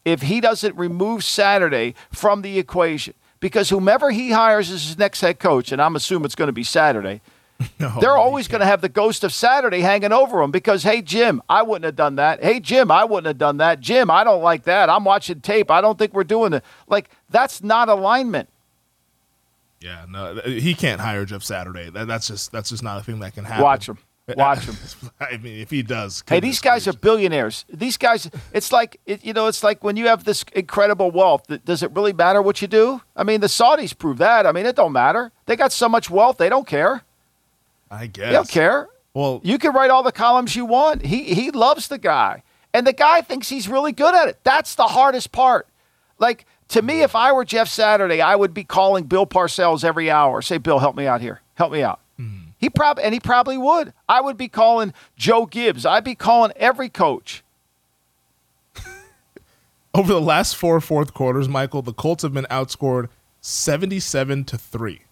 [0.05, 3.14] if he doesn't remove Saturday from the equation.
[3.41, 6.53] Because whomever he hires as his next head coach, and I'm assuming it's going to
[6.53, 7.20] be Saturday,
[7.78, 11.43] they're always going to have the ghost of Saturday hanging over them because, hey, Jim,
[11.49, 12.43] I wouldn't have done that.
[12.43, 13.80] Hey, Jim, I wouldn't have done that.
[13.80, 14.91] Jim, I don't like that.
[14.91, 15.70] I'm watching tape.
[15.70, 16.64] I don't think we're doing it.
[16.87, 18.49] Like, that's not alignment.
[19.80, 21.91] Yeah, no, he can't hire Jeff Saturday.
[21.91, 23.62] That, that's just that's just not a thing that can happen.
[23.62, 23.99] Watch him.
[24.37, 24.74] Watch him.
[25.20, 27.64] I mean, if he does, Hey, these guys are billionaires.
[27.68, 31.45] These guys, it's like it, you know, it's like when you have this incredible wealth.
[31.64, 33.03] Does it really matter what you do?
[33.14, 34.45] I mean, the Saudis prove that.
[34.47, 35.31] I mean, it don't matter.
[35.47, 37.03] They got so much wealth, they don't care.
[37.89, 38.89] I guess They don't care.
[39.14, 41.03] Well, You can write all the columns you want.
[41.07, 42.43] He he loves the guy,
[42.74, 44.39] and the guy thinks he's really good at it.
[44.43, 45.68] That's the hardest part.
[46.18, 50.11] Like to me, if I were Jeff Saturday, I would be calling Bill Parcells every
[50.11, 50.43] hour.
[50.43, 51.43] Say, Bill, help me out here.
[51.55, 52.01] Help me out.
[52.66, 53.92] He probably and he probably would.
[54.08, 55.86] I would be calling Joe Gibbs.
[55.86, 57.44] I'd be calling every coach.
[59.94, 63.08] over the last four fourth quarters, Michael, the Colts have been outscored
[63.40, 65.02] seventy-seven to three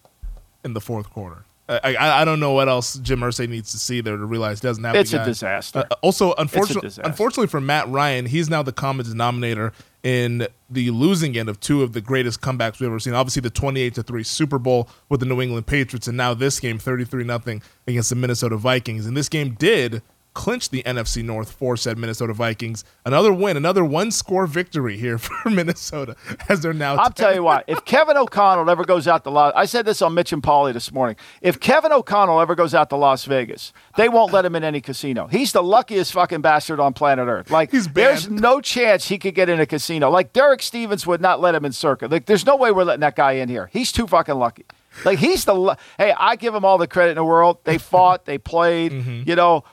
[0.65, 1.45] in the fourth quarter.
[1.67, 4.59] I, I, I don't know what else Jim Irsay needs to see there to realize
[4.59, 4.95] doesn't have.
[4.95, 5.85] It's a disaster.
[5.89, 7.09] Uh, also, unfortunately, disaster.
[7.09, 11.81] unfortunately for Matt Ryan, he's now the common denominator in the losing end of two
[11.81, 13.15] of the greatest comebacks we've ever seen.
[13.15, 16.59] Obviously, the twenty-eight to three Super Bowl with the New England Patriots, and now this
[16.59, 19.07] game, thirty-three nothing against the Minnesota Vikings.
[19.07, 20.03] And this game did
[20.35, 22.83] clinch the NFC North for said Minnesota Vikings.
[23.05, 26.15] Another win, another one-score victory here for Minnesota
[26.47, 26.97] as they're now.
[26.97, 27.63] I'll tell you what.
[27.65, 30.73] If Kevin O'Connell ever goes out to Las, I said this on Mitch and Paulie
[30.73, 31.15] this morning.
[31.41, 34.81] If Kevin O'Connell ever goes out to Las Vegas, they won't let him in any
[34.81, 35.27] casino.
[35.27, 37.49] He's the luckiest fucking bastard on planet Earth.
[37.49, 40.11] Like, there's no chance he could get in a casino.
[40.11, 42.07] Like Derek Stevens would not let him in Circa.
[42.07, 43.69] Like, there's no way we're letting that guy in here.
[43.71, 44.65] He's too fucking lucky.
[45.03, 47.57] Like he's the hey, I give him all the credit in the world.
[47.63, 49.29] They fought, they played, mm-hmm.
[49.29, 49.63] you know.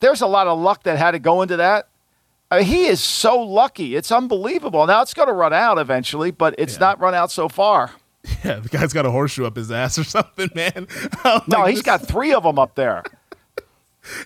[0.00, 1.88] There's a lot of luck that had to go into that.
[2.50, 3.96] I mean, he is so lucky.
[3.96, 4.86] It's unbelievable.
[4.86, 7.90] Now it's going to run out eventually, but it's not run out so far.
[8.44, 10.86] Yeah, the guy's got a horseshoe up his ass or something, man.
[11.24, 13.02] I'm No, like, he's this- got three of them up there.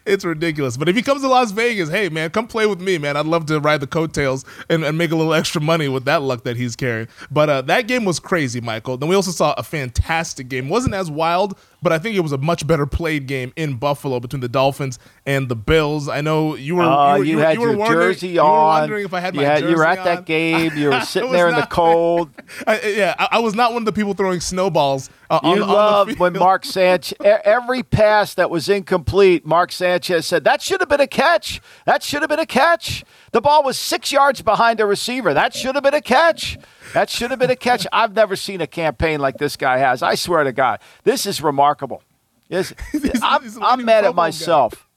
[0.05, 0.77] It's ridiculous.
[0.77, 3.16] But if he comes to Las Vegas, hey man, come play with me, man.
[3.16, 6.21] I'd love to ride the coattails and, and make a little extra money with that
[6.21, 7.09] luck that he's carrying.
[7.31, 8.99] But uh, that game was crazy, Michael.
[8.99, 10.68] Then we also saw a fantastic game.
[10.68, 14.20] wasn't as wild, but I think it was a much better played game in Buffalo
[14.20, 16.09] between the Dolphins and the Bills.
[16.09, 18.43] I know you were Uh, you, were, you, were- had you were your jersey you
[18.43, 20.05] were wondering if I had you, my had- jersey you were at on.
[20.05, 20.72] that game.
[20.76, 22.31] You were sitting there in the cold.
[22.66, 25.11] I, yeah, I, I was not one of the people throwing snowballs.
[25.31, 26.33] Uh, on, You on the loved when.
[26.33, 31.07] Mark Sanchez, every pass that was incomplete, Mark Sanchez said, That should have been a
[31.07, 31.61] catch.
[31.87, 33.05] That should have been a catch.
[33.33, 35.33] The ball was six yards behind a receiver.
[35.35, 36.59] That should have been a catch.
[36.95, 37.87] That should have been a catch.
[37.93, 40.03] I've never seen a campaign like this guy has.
[40.03, 42.03] I swear to God, this is remarkable.
[42.49, 42.74] This,
[43.22, 44.89] I'm, he's I'm mad at myself.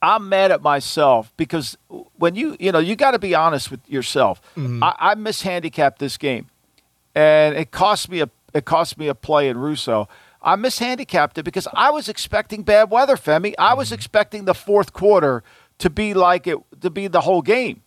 [0.00, 1.76] I'm mad at myself because
[2.16, 4.40] when you you know you got to be honest with yourself.
[4.56, 4.82] Mm-hmm.
[4.82, 6.46] I, I mishandicapped this game,
[7.14, 10.08] and it cost me a it cost me a play in Russo.
[10.40, 13.54] I mishandicapped it because I was expecting bad weather, Femi.
[13.58, 15.42] I was expecting the fourth quarter
[15.78, 17.82] to be like it to be the whole game,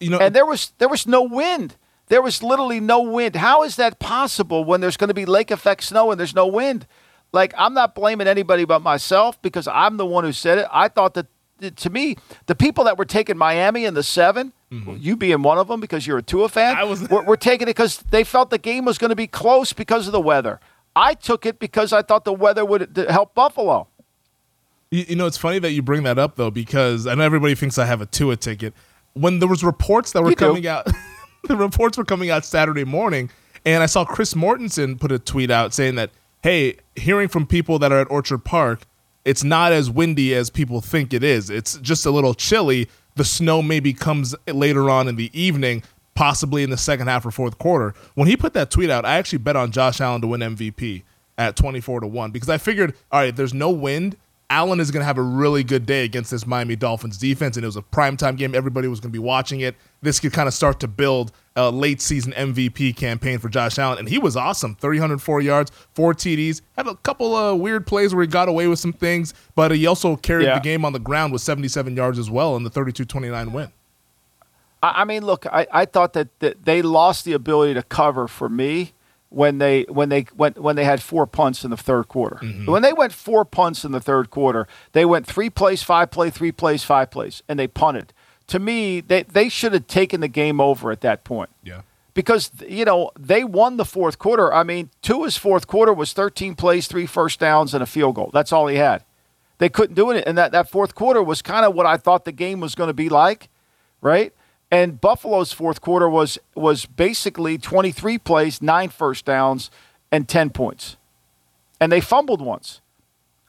[0.00, 1.76] You know, and there was there was no wind.
[2.08, 3.36] There was literally no wind.
[3.36, 6.46] How is that possible when there's going to be lake effect snow and there's no
[6.46, 6.86] wind?
[7.32, 10.66] Like I'm not blaming anybody but myself because I'm the one who said it.
[10.70, 11.26] I thought that
[11.70, 12.16] to me,
[12.46, 14.96] the people that were taking Miami in the 7 mm-hmm.
[14.98, 17.68] you being one of them because you're a Tua fan, I was- were, were taking
[17.68, 20.60] it because they felt the game was going to be close because of the weather.
[20.94, 23.88] I took it because I thought the weather would help Buffalo.
[24.92, 27.54] You, you know, it's funny that you bring that up though, because I know everybody
[27.56, 28.74] thinks I have a Tua ticket.
[29.14, 30.46] When there was reports that were You do.
[30.46, 30.86] coming out,
[31.48, 33.30] the reports were coming out Saturday morning,
[33.64, 36.10] and I saw Chris Mortensen put a tweet out saying that,
[36.42, 38.82] "Hey, hearing from people that are at Orchard Park,
[39.24, 41.50] it's not as windy as people think it is.
[41.50, 42.88] It's just a little chilly.
[43.16, 45.82] The snow maybe comes later on in the evening."
[46.14, 47.94] Possibly in the second half or fourth quarter.
[48.16, 51.04] When he put that tweet out, I actually bet on Josh Allen to win MVP
[51.38, 54.18] at 24 to 1 because I figured, all right, there's no wind.
[54.52, 57.64] Allen is going to have a really good day against this Miami Dolphins defense, and
[57.64, 58.54] it was a primetime game.
[58.54, 59.74] Everybody was going to be watching it.
[60.02, 63.98] This could kind of start to build a late season MVP campaign for Josh Allen,
[63.98, 64.74] and he was awesome.
[64.74, 68.78] 304 yards, four TDs, had a couple of weird plays where he got away with
[68.78, 70.54] some things, but he also carried Yeah.
[70.58, 73.72] the game on the ground with 77 yards as well in the 32-29 win.
[74.82, 78.28] I, I mean, look, I, I thought that, that they lost the ability to cover
[78.28, 78.92] for me
[79.32, 82.36] when they when they went when they had four punts in the third quarter.
[82.36, 82.70] Mm-hmm.
[82.70, 86.30] When they went four punts in the third quarter, they went three plays, five play,
[86.30, 88.12] three plays, five plays, and they punted.
[88.48, 91.50] To me, they they should have taken the game over at that point.
[91.64, 91.82] Yeah.
[92.14, 94.52] because you know they won the fourth quarter.
[94.52, 98.30] I mean, Tua's fourth quarter was 13 plays, three first downs, and a field goal.
[98.32, 99.04] That's all he had.
[99.58, 102.24] They couldn't do it, and that that fourth quarter was kind of what I thought
[102.24, 103.48] the game was going to be like,
[104.00, 104.34] right?
[104.72, 109.70] And Buffalo's fourth quarter was was basically 23 plays, nine first downs,
[110.10, 110.96] and 10 points,
[111.78, 112.80] and they fumbled once.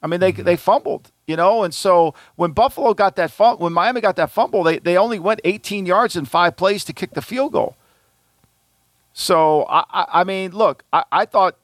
[0.02, 0.42] I mean, they mm-hmm.
[0.42, 4.30] they fumbled, you know, and so when Buffalo got that fum- when Miami got that
[4.30, 7.74] fumble, they they only went 18 yards in five plays to kick the field goal.
[9.14, 11.56] So I, I, I mean, look, I, I thought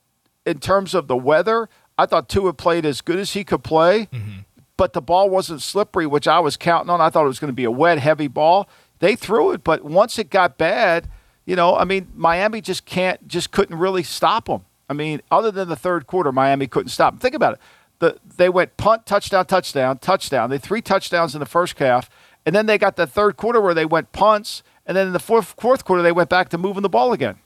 [0.46, 4.08] in terms of the weather, I thought Tua played as good as he could play,
[4.10, 4.38] mm-hmm.
[4.78, 7.02] but the ball wasn't slippery, which I was counting on.
[7.02, 8.66] I thought it was going to be a wet, heavy ball.
[9.00, 11.08] They threw it, but once it got bad,
[11.44, 14.64] you know, I mean, Miami just can't, just couldn't really stop them.
[14.88, 17.18] I mean, other than the third quarter, Miami couldn't stop them.
[17.20, 17.60] Think about it.
[17.98, 20.50] The, they went punt, touchdown, touchdown, touchdown.
[20.50, 22.08] They three touchdowns in the first half,
[22.46, 25.18] and then they got the third quarter where they went punts, and then in the
[25.18, 27.36] fourth fourth quarter they went back to moving the ball again.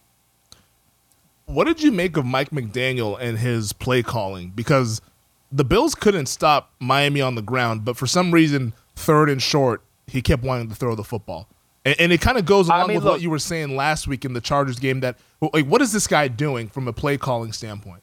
[1.46, 4.50] What did you make of Mike McDaniel and his play calling?
[4.50, 5.02] Because
[5.52, 9.82] the Bills couldn't stop Miami on the ground, but for some reason, third and short,
[10.06, 11.48] he kept wanting to throw the football.
[11.84, 13.76] And, and it kind of goes I along mean, with look- what you were saying
[13.76, 16.92] last week in the Chargers game that, like, what is this guy doing from a
[16.92, 18.02] play calling standpoint?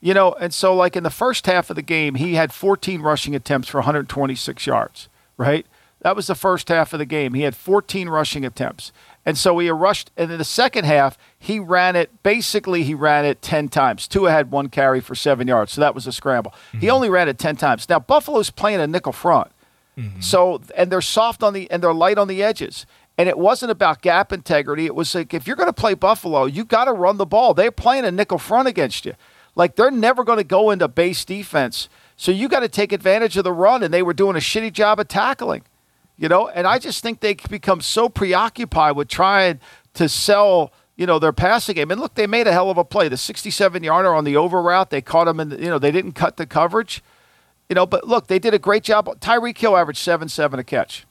[0.00, 3.00] You know, and so like in the first half of the game, he had 14
[3.02, 5.64] rushing attempts for 126 yards, right?
[6.00, 7.34] That was the first half of the game.
[7.34, 8.90] He had 14 rushing attempts.
[9.24, 13.24] And so he rushed and in the second half, he ran it basically he ran
[13.24, 14.08] it 10 times.
[14.08, 16.52] Tua had one carry for 7 yards, so that was a scramble.
[16.72, 16.90] He mm-hmm.
[16.90, 17.88] only ran it 10 times.
[17.88, 19.52] Now Buffalo's playing a nickel front.
[19.96, 20.20] Mm-hmm.
[20.20, 22.86] So and they're soft on the and they're light on the edges.
[23.18, 24.86] And it wasn't about gap integrity.
[24.86, 27.52] It was like if you're going to play Buffalo, you got to run the ball.
[27.52, 29.14] They're playing a nickel front against you.
[29.54, 31.88] Like they're never going to go into base defense.
[32.16, 34.72] So you got to take advantage of the run and they were doing a shitty
[34.72, 35.62] job of tackling.
[36.16, 39.60] You know, and I just think they become so preoccupied with trying
[39.94, 41.90] to sell, you know, their passing game.
[41.90, 43.08] And look, they made a hell of a play.
[43.08, 45.90] The 67 yarder on the over route, they caught him in, the, you know, they
[45.90, 47.02] didn't cut the coverage.
[47.72, 49.06] You know, but look, they did a great job.
[49.20, 51.06] Tyreek Hill averaged 7 7 a catch.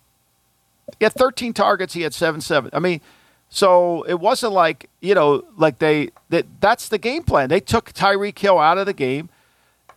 [0.99, 2.69] He had 13 targets, he had 7 7.
[2.71, 3.01] I mean,
[3.49, 7.49] so it wasn't like, you know, like they, that that's the game plan.
[7.49, 9.29] They took Tyreek Hill out of the game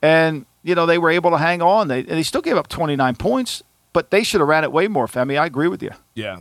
[0.00, 1.88] and, you know, they were able to hang on.
[1.88, 3.62] They, and they still gave up 29 points,
[3.92, 5.38] but they should have ran it way more, Femi.
[5.38, 5.90] I agree with you.
[6.14, 6.38] Yeah,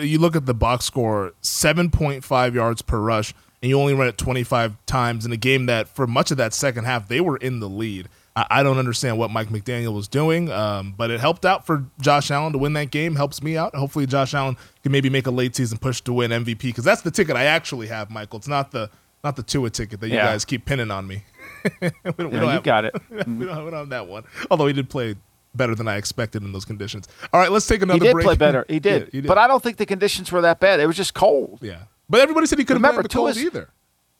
[0.00, 3.92] you look at the box score, seven point five yards per rush, and you only
[3.92, 7.06] ran it twenty five times in a game that, for much of that second half,
[7.06, 8.08] they were in the lead.
[8.50, 12.30] I, don't understand what Mike McDaniel was doing, um, but it helped out for Josh
[12.30, 13.16] Allen to win that game.
[13.16, 13.74] Helps me out.
[13.74, 17.02] Hopefully, Josh Allen can maybe make a late season push to win MVP because that's
[17.02, 18.38] the ticket I actually have, Michael.
[18.38, 18.90] It's not the
[19.24, 20.26] not the Tua ticket that you Yeah.
[20.26, 21.24] guys keep pinning on me.
[21.82, 22.94] we don't, we you have, got it.
[23.10, 24.24] we, don't have, we don't have that one.
[24.50, 25.16] Although he did play
[25.54, 27.08] better than I expected in those conditions.
[27.32, 28.24] All right, let's take another He did break.
[28.24, 28.64] play better.
[28.68, 29.02] He did.
[29.02, 29.26] Yeah, he did.
[29.26, 30.78] But I don't think the conditions were that bad.
[30.80, 31.58] It was just cold.
[31.62, 31.82] yeah.
[32.08, 33.70] But everybody said he couldn't play in Remember, the Tua cold either.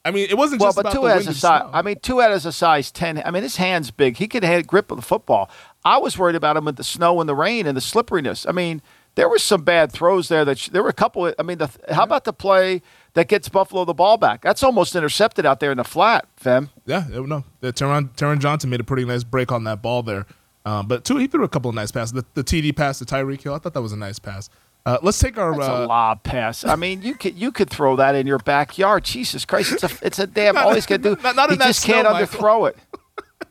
[0.05, 1.61] I mean, it wasn't Well, just but about Tua the wind a size.
[1.63, 1.71] snow.
[1.73, 3.21] I mean, Tua has a size ten.
[3.25, 4.17] I mean, his hands big.
[4.17, 5.51] He could have grip of the football.
[5.85, 8.47] I was worried about him with the snow and the rain and the slipperiness.
[8.49, 8.81] I mean,
[9.17, 10.45] there were some bad throws there.
[10.45, 11.33] That sh- there were a couple.
[11.39, 12.81] I mean, the, how about the play
[13.15, 14.41] that gets Buffalo the ball back?
[14.43, 16.71] That's almost intercepted out there in the flat, Fem.
[16.87, 17.45] Yeah, no.
[17.61, 20.27] The Taron, Taron Johnson made a pretty nice break on that ball there.
[20.65, 22.13] Um, but two, he threw a couple of nice passes.
[22.13, 24.49] The, the TD pass to Tyreek Hill, I thought that was a nice pass.
[24.89, 25.55] Uh, let's take our.
[25.55, 26.65] That's uh, a lob pass.
[26.65, 29.05] I mean, you could you could throw that in your backyard.
[29.05, 30.57] Jesus Christ, it's a it's a damn.
[30.57, 32.27] All he's gonna do, Not- not he in that just can't Michael.
[32.41, 32.77] underthrow it.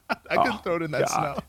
[0.31, 1.33] I could throw it in that Oh, God.
[1.35, 1.43] snow.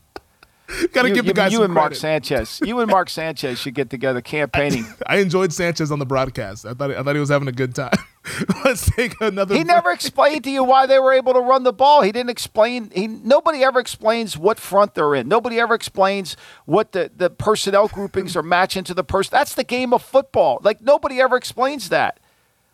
[0.93, 1.99] Got to You, give the you- guy you some and Mark credit.
[1.99, 4.85] Sanchez, you and Mark Sanchez should get together campaigning.
[5.07, 6.65] I enjoyed Sanchez on the broadcast.
[6.67, 7.93] I thought I thought he was having a good time.
[8.65, 9.53] let's take another.
[9.55, 9.67] He break.
[9.67, 12.01] never explained to you why they were able to run the ball.
[12.01, 12.91] He didn't explain.
[12.93, 15.27] He nobody ever explains what front they're in.
[15.27, 19.31] Nobody ever explains what the, the personnel groupings are matching to the person.
[19.31, 20.59] That's the game of football.
[20.61, 22.19] Like nobody ever explains that.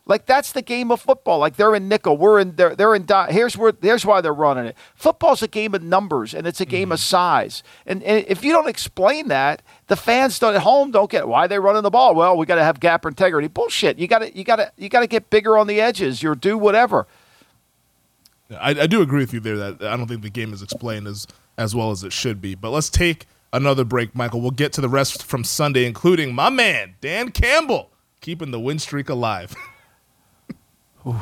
[0.07, 1.39] Like that's the game of football.
[1.39, 3.31] Like they're in nickel, we're in they're, they're in dot.
[3.31, 4.77] Here's where here's why they're running it.
[4.93, 7.05] Football's a game of numbers and it's a game of mm-hmm.
[7.05, 7.63] size.
[7.87, 11.47] And, and if you don't explain that, the fans don't, at home don't get why
[11.47, 12.13] they're running the ball.
[12.13, 13.47] Well, we got to have gap integrity.
[13.47, 13.97] Bullshit.
[13.97, 16.21] You got to you got to you got to get bigger on the edges.
[16.21, 17.07] You're do whatever.
[18.51, 21.07] I, I do agree with you there that I don't think the game is explained
[21.07, 21.25] as
[21.57, 22.53] as well as it should be.
[22.53, 24.41] But let's take another break, Michael.
[24.41, 27.89] We'll get to the rest from Sunday, including my man Dan Campbell
[28.21, 29.55] keeping the win streak alive.
[31.05, 31.13] All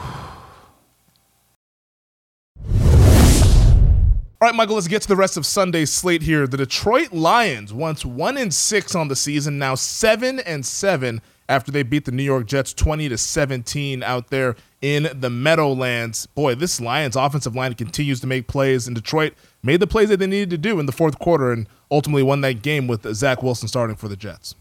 [4.49, 6.47] right, Michael, let's get to the rest of Sunday's slate here.
[6.47, 11.71] The Detroit Lions, once one and six on the season, now seven and seven after
[11.71, 16.25] they beat the New York Jets 20 to 17 out there in the Meadowlands.
[16.27, 20.17] Boy, this Lions offensive line continues to make plays, and Detroit made the plays that
[20.17, 23.43] they needed to do in the fourth quarter and ultimately won that game with Zach
[23.43, 24.55] Wilson starting for the Jets.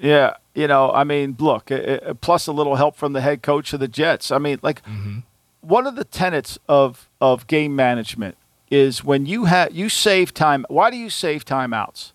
[0.00, 3.72] Yeah, you know, I mean, look, uh, plus a little help from the head coach
[3.72, 4.30] of the Jets.
[4.30, 4.82] I mean, like
[5.60, 8.36] one of the tenets of of game management
[8.70, 10.64] is when you have you save time.
[10.68, 12.12] Why do you save timeouts?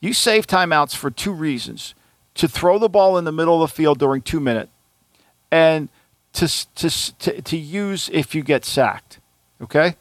[0.00, 1.94] You save timeouts for two reasons:
[2.34, 4.68] to throw the ball in the middle of the field during two minute,
[5.50, 5.88] and
[6.34, 9.18] to to to, to use if you get sacked.
[9.62, 9.96] Okay,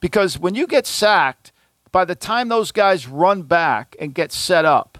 [0.00, 1.52] because when you get sacked,
[1.92, 4.98] by the time those guys run back and get set up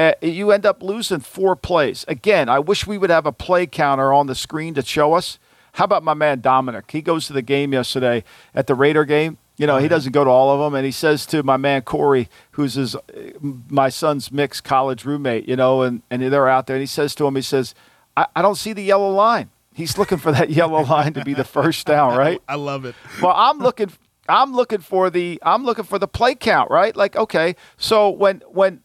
[0.00, 2.06] uh, you end up losing four plays.
[2.08, 5.38] Again, I wish we would have a play counter on the screen to show us.
[5.74, 6.90] How about my man Dominic?
[6.90, 8.24] He goes to the game yesterday
[8.54, 9.36] at the Raider game.
[9.58, 11.82] You know, he doesn't go to all of them, and he says to my man
[11.82, 12.96] Corey, who's his
[13.42, 17.14] my son's mixed college roommate, you know, and, and they're out there, and he says
[17.16, 17.74] to him, he says,
[18.16, 19.50] I, I don't see the yellow line.
[19.74, 22.40] He's looking for that yellow line to be the first down, right?
[22.48, 22.94] I love it.
[23.20, 23.92] well, I'm looking.
[24.30, 25.38] I'm looking for the.
[25.42, 26.96] I'm looking for the play count, right?
[26.96, 28.80] Like, okay, so when when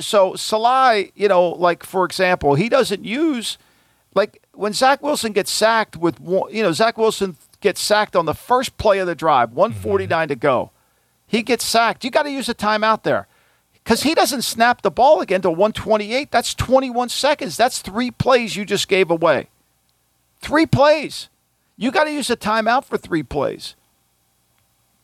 [0.00, 3.58] so Saleh, you know, like for example, he doesn't use
[4.14, 6.52] like when Zach Wilson gets sacked with one.
[6.52, 10.28] You know, Zach Wilson gets sacked on the first play of the drive, 149 mm-hmm.
[10.28, 10.70] to go.
[11.26, 12.04] He gets sacked.
[12.04, 13.26] You got to use a timeout there.
[13.74, 16.30] Because he doesn't snap the ball again to 128.
[16.30, 17.56] That's 21 seconds.
[17.56, 19.48] That's three plays you just gave away.
[20.40, 21.28] Three plays.
[21.76, 23.76] You got to use a timeout for three plays.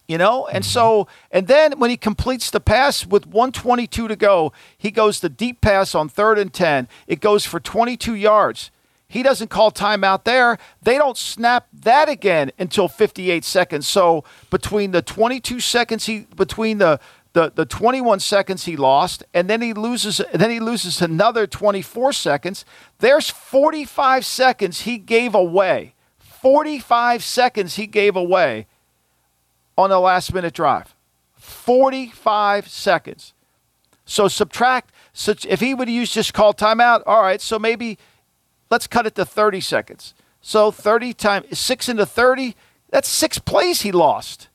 [0.07, 0.47] You know?
[0.47, 0.71] And mm-hmm.
[0.71, 5.29] so, and then when he completes the pass with 122 to go, he goes the
[5.29, 6.89] deep pass on third and 10.
[7.07, 8.71] It goes for 22 yards.
[9.15, 10.59] He doesn't call timeout there.
[10.83, 13.87] They don't snap that again until 58 seconds.
[13.87, 16.99] So between the 22 seconds he between the
[17.33, 21.47] the, the 21 seconds he lost and then he loses and then he loses another
[21.47, 22.65] 24 seconds.
[22.99, 25.95] There's 45 seconds he gave away.
[26.19, 28.67] 45 seconds he gave away
[29.77, 30.95] on a last minute drive.
[31.37, 33.33] 45 seconds.
[34.07, 37.99] So subtract such if he would use just call timeout, all right, so maybe
[38.71, 40.15] let's cut it to 30 seconds.
[40.41, 42.57] So 30 times 6 into 30,
[42.91, 44.49] that's 6 plays he lost.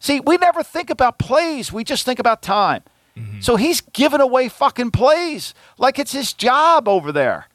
[0.00, 2.82] See, we never think about plays, we just think about time.
[3.16, 3.40] Mm-hmm.
[3.40, 7.46] So he's giving away fucking plays like it's his job over there.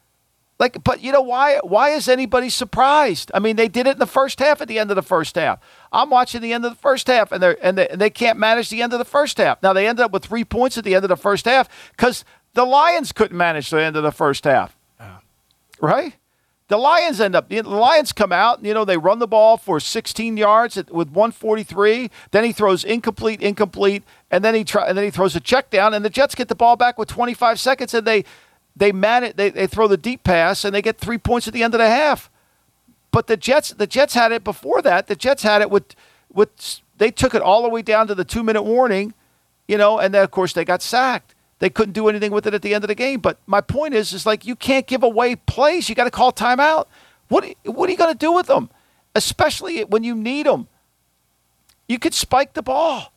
[0.58, 1.58] Like, but you know why?
[1.64, 3.30] Why is anybody surprised?
[3.34, 4.60] I mean, they did it in the first half.
[4.60, 5.58] At the end of the first half,
[5.92, 8.38] I'm watching the end of the first half, and they and they, and they can't
[8.38, 9.62] manage the end of the first half.
[9.62, 12.24] Now they ended up with three points at the end of the first half because
[12.54, 14.76] the Lions couldn't manage the end of the first half.
[15.80, 16.14] Right?
[16.68, 17.48] The Lions end up.
[17.50, 18.64] The Lions come out.
[18.64, 22.10] You know they run the ball for 16 yards at, with 143.
[22.30, 25.68] Then he throws incomplete, incomplete, and then he try, and then he throws a check
[25.68, 28.24] down, and the Jets get the ball back with 25 seconds, and they
[28.76, 29.36] they man it.
[29.36, 31.78] They, they throw the deep pass, and they get three points at the end of
[31.78, 32.30] the half.
[33.10, 35.06] But the Jets, the Jets had it before that.
[35.06, 35.94] The Jets had it with
[36.32, 39.14] with they took it all the way down to the two minute warning,
[39.68, 41.34] you know, and then of course they got sacked.
[41.60, 43.20] They couldn't do anything with it at the end of the game.
[43.20, 45.88] But my point is, is like you can't give away plays.
[45.88, 46.86] You got to call timeout.
[47.28, 48.68] What what are you going to do with them,
[49.14, 50.66] especially when you need them?
[51.88, 53.12] You could spike the ball.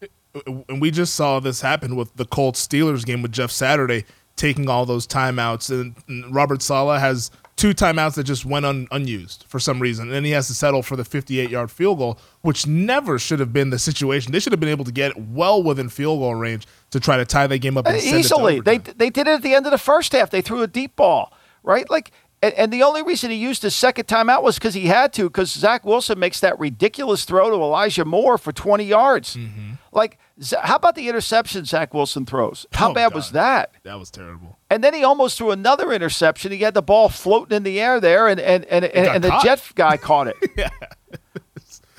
[0.00, 3.50] Uh, uh, and we just saw this happen with the Colts Steelers game with Jeff
[3.50, 4.04] Saturday
[4.42, 9.44] taking all those timeouts, and Robert Saleh has two timeouts that just went un- unused
[9.46, 10.06] for some reason.
[10.06, 13.38] And then he has to settle for the 58 yard field goal, which never should
[13.38, 14.32] have been the situation.
[14.32, 17.24] They should have been able to get well within field goal range to try to
[17.24, 18.58] tie that game up uh, easily.
[18.58, 20.30] they they did it at the end of the first half.
[20.30, 21.32] They threw a deep ball,
[21.62, 21.88] right?
[21.88, 22.10] Like
[22.42, 25.24] and, and the only reason he used his second timeout was because he had to,
[25.24, 29.36] because Zach Wilson makes that ridiculous throw to Elijah Moore for 20 yards.
[29.36, 29.74] Mm-hmm.
[29.92, 30.18] Like,
[30.60, 32.66] how about the interception Zach Wilson throws?
[32.72, 33.14] How oh, bad God.
[33.14, 33.72] was that?
[33.84, 34.58] That was terrible.
[34.70, 36.50] And then he almost threw another interception.
[36.50, 39.38] He had the ball floating in the air there, and and and, and, and the
[39.42, 40.36] Jet guy caught it.
[40.56, 40.70] yeah.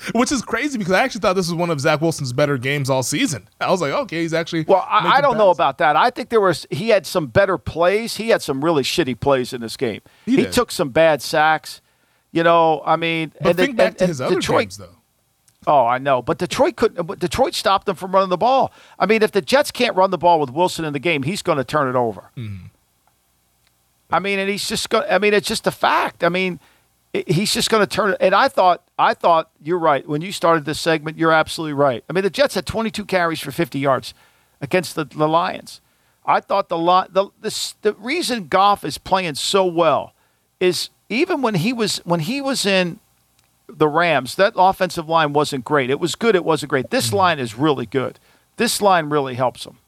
[0.14, 2.90] Which is crazy because I actually thought this was one of Zach Wilson's better games
[2.90, 3.48] all season.
[3.60, 4.64] I was like, okay, he's actually.
[4.64, 5.96] Well, I, I don't know about that.
[5.96, 8.16] I think there was he had some better plays.
[8.16, 10.00] He had some really shitty plays in this game.
[10.26, 11.80] He, he took some bad sacks.
[12.32, 14.76] You know, I mean, but and think the, back and, to his other Detroit, games
[14.78, 14.96] though.
[15.66, 17.18] Oh, I know, but Detroit couldn't.
[17.18, 18.72] Detroit stopped them from running the ball.
[18.98, 21.42] I mean, if the Jets can't run the ball with Wilson in the game, he's
[21.42, 22.30] going to turn it over.
[22.36, 22.66] Mm-hmm.
[24.10, 25.06] I mean, and he's just going.
[25.08, 26.22] I mean, it's just a fact.
[26.22, 26.60] I mean,
[27.14, 28.16] he's just going to turn it.
[28.20, 31.16] And I thought, I thought you're right when you started this segment.
[31.16, 32.04] You're absolutely right.
[32.10, 34.14] I mean, the Jets had 22 carries for 50 yards
[34.60, 35.80] against the, the Lions.
[36.26, 36.78] I thought the,
[37.10, 40.14] the the the reason Goff is playing so well
[40.58, 42.98] is even when he was when he was in
[43.68, 45.90] the Rams, that offensive line wasn't great.
[45.90, 46.34] It was good.
[46.34, 46.90] It wasn't great.
[46.90, 47.16] This mm-hmm.
[47.16, 48.18] line is really good.
[48.56, 49.78] This line really helps him.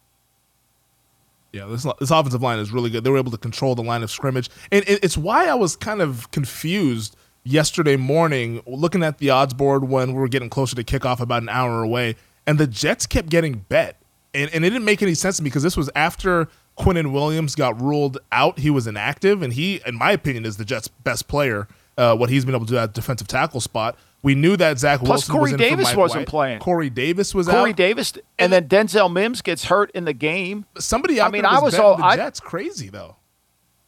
[1.53, 3.05] Yeah, this this offensive line is really good.
[3.05, 6.03] They were able to control the line of scrimmage, and it's why I was kind
[6.03, 10.85] of confused yesterday morning looking at the odds board when we were getting closer to
[10.85, 12.17] kickoff, about an hour away,
[12.47, 14.01] and the Jets kept getting bet,
[14.35, 17.55] and and it didn't make any sense to me because this was after Quinnen Williams
[17.55, 18.59] got ruled out.
[18.59, 21.69] He was inactive, and he, in my opinion, is the Jets' best player.
[21.97, 23.97] Uh, what he's been able to do at defensive tackle spot.
[24.27, 26.27] We knew that Zach Plus, Wilson Corey was Davis wasn't White.
[26.27, 26.59] playing.
[26.59, 27.53] Corey Davis was out.
[27.53, 27.77] Corey out.
[27.77, 30.65] Davis, and, then Denzel Mims gets hurt in the game.
[30.81, 33.15] Somebody I mean, I was all the Jets I, crazy though.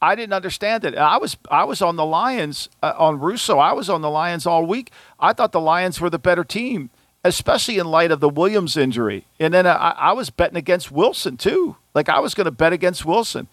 [0.01, 0.95] I didn't understand it.
[0.95, 3.59] I was I was on the Lions uh, on Russo.
[3.59, 4.93] I was on the Lions all week.
[5.19, 6.89] I thought the Lions were the better team,
[7.25, 9.25] especially in light of the Williams injury.
[9.41, 11.75] And then uh, I, I was betting against Wilson too.
[11.93, 13.49] Like I was going to bet against Wilson,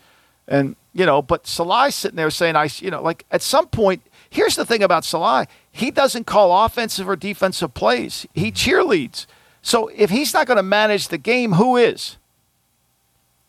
[0.46, 4.02] and you know, but Saleh's sitting there saying, I, you know, like at some point
[4.36, 9.24] Here's the thing about Saleh he doesn't call offensive or defensive plays, he cheerleads.
[9.62, 12.18] So if he's not going to manage the game, who is?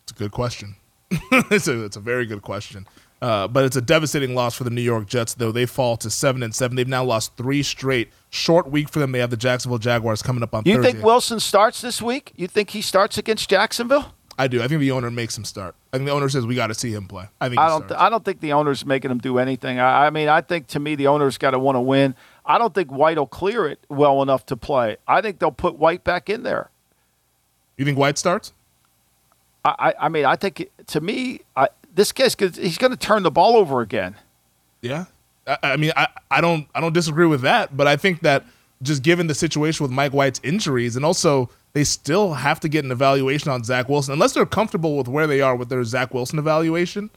[0.03, 0.77] It's a good question.
[1.11, 2.87] it's, a, it's a very good question.
[3.21, 6.09] Uh, but it's a devastating loss for the New York Jets, though they fall to
[6.09, 6.77] seven and seven.
[6.77, 8.09] They've now lost three straight.
[8.29, 9.11] Short week for them.
[9.11, 10.63] They have the Jacksonville Jaguars coming up on.
[10.65, 10.93] You Thursday.
[10.93, 12.31] think Wilson starts this week?
[12.37, 14.13] You think he starts against Jacksonville?
[14.37, 14.61] I do.
[14.61, 15.75] I think the owner makes him start.
[15.91, 17.25] I think the owner says we got to see him play.
[17.41, 17.87] I think I don't.
[17.87, 19.79] Th- I don't think the owner's making him do anything.
[19.79, 22.15] I, I mean, I think to me the owner's got to want to win.
[22.45, 24.97] I don't think White will clear it well enough to play.
[25.07, 26.69] I think they'll put White back in there.
[27.77, 28.53] You think White starts?
[29.65, 29.75] I.
[29.79, 33.31] I, I mean, I think to me, I, this guy's he's going to turn the
[33.31, 34.15] ball over again.
[34.81, 35.05] Yeah.
[35.47, 38.45] I, I mean, I, I don't I don't disagree with that, but I think that
[38.83, 42.83] just given the situation with Mike White's injuries and also they still have to get
[42.85, 46.11] an evaluation on Zach Wilson unless they're comfortable with where they are with their Zach
[46.11, 47.11] Wilson evaluation.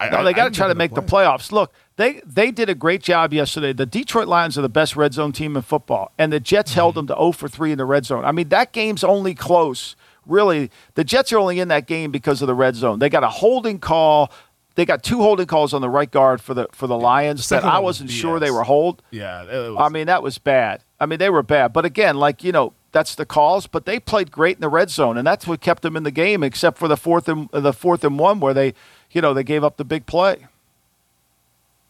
[0.00, 1.02] I, no, they got to try to make play.
[1.02, 1.52] the playoffs.
[1.52, 3.74] Look, they they did a great job yesterday.
[3.74, 6.78] The Detroit Lions are the best red zone team in football, and the Jets mm-hmm.
[6.78, 8.24] held them to 0 for 3 in the red zone.
[8.24, 9.96] I mean, that game's only close.
[10.24, 13.00] Really, the Jets are only in that game because of the red zone.
[13.00, 14.32] They got a holding call.
[14.76, 17.64] They got two holding calls on the right guard for the for the Lions that
[17.64, 19.02] I wasn't sure they were hold.
[19.10, 20.84] Yeah, was, I mean that was bad.
[20.98, 21.74] I mean they were bad.
[21.74, 24.90] But again, like you know, that's the calls, but they played great in the red
[24.90, 27.72] zone, and that's what kept them in the game, except for the fourth and the
[27.72, 28.74] fourth and one where they,
[29.12, 30.46] you know, they gave up the big play.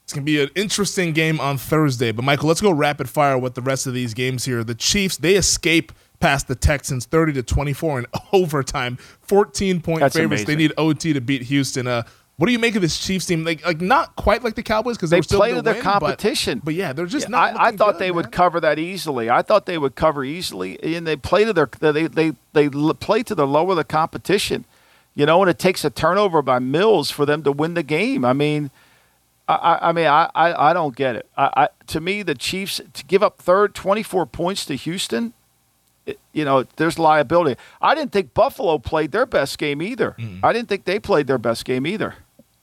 [0.05, 2.11] It's gonna be an interesting game on Thursday.
[2.11, 4.65] But Michael, let's go rapid fire with the rest of these games here.
[4.65, 10.01] The Chiefs they escape past the Texans, thirty to twenty four in overtime, fourteen point
[10.01, 10.43] that's favorites.
[10.43, 10.59] Amazing.
[10.59, 11.87] They need OT to beat Houston.
[11.87, 12.03] Uh,
[12.41, 13.45] what do you make of this Chiefs team?
[13.45, 16.61] Like, like not quite like the Cowboys because they play to their win, competition.
[16.61, 17.55] But, but, yeah, they're just not.
[17.55, 18.17] I, I thought good, they man.
[18.17, 19.29] would cover that easily.
[19.29, 23.23] I thought they would cover easily, and they play to their they they they play
[23.25, 24.65] to the lower the competition.
[25.15, 28.25] You know, and it takes a turnover by Mills for them to win the game.
[28.25, 28.71] I mean.
[29.47, 31.27] I, I mean, I, I, I don't get it.
[31.37, 35.33] I, I, to me, the Chiefs to give up third, twenty four points to Houston,
[36.33, 37.61] you know, there's liability.
[37.81, 40.15] I didn't think Buffalo played their best game either.
[40.19, 40.41] Mm.
[40.43, 42.15] I didn't think they played their best game either.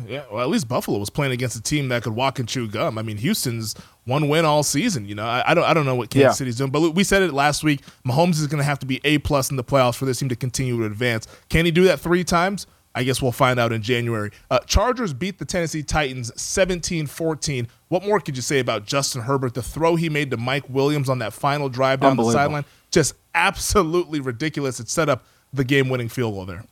[0.05, 2.67] Yeah, well, at least Buffalo was playing against a team that could walk and chew
[2.67, 2.99] gum.
[2.99, 3.73] I mean, Houston's
[4.05, 5.07] one win all season.
[5.07, 6.31] You know, I, I don't, I don't know what Kansas Yeah.
[6.33, 7.81] City's doing, but we said it last week.
[8.07, 10.29] Mahomes is going to have to be a plus in the playoffs for this team
[10.29, 11.27] to continue to advance.
[11.49, 12.67] Can he do that three times?
[12.93, 14.31] I guess we'll find out in January.
[14.49, 17.67] Uh, Chargers beat the Tennessee Titans 17-14.
[17.89, 19.53] What more could you say about Justin Herbert?
[19.53, 23.13] The throw he made to Mike Williams on that final drive down the sideline, just
[23.35, 24.79] absolutely ridiculous.
[24.79, 26.63] It set up the game-winning field goal there.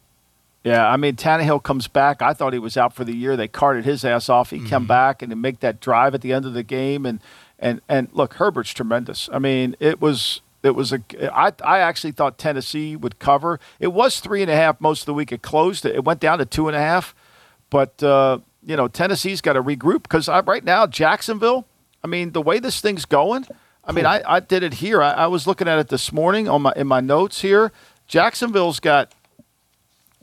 [0.66, 2.22] Yeah, I mean Tannehill comes back.
[2.24, 3.38] I thought he was out for the year.
[3.38, 4.50] They carted his ass off.
[4.50, 4.68] He Mm-hmm.
[4.68, 7.06] come back and to make that drive at the end of the game.
[7.06, 7.20] And
[7.60, 9.30] and and look, Herbert's tremendous.
[9.32, 11.02] I mean, it was it was a.
[11.32, 13.60] I I actually thought Tennessee would cover.
[13.80, 15.32] It was three and a half most of the week.
[15.32, 15.86] It closed.
[15.86, 17.14] It went down to two and a half.
[17.70, 21.66] But uh, you know, Tennessee's got to regroup because right now Jacksonville.
[22.04, 23.46] I mean, the way this thing's going.
[23.84, 25.00] I mean, I, I did it here.
[25.02, 27.72] I, I was looking at it this morning on my in my notes here.
[28.08, 29.12] Jacksonville's got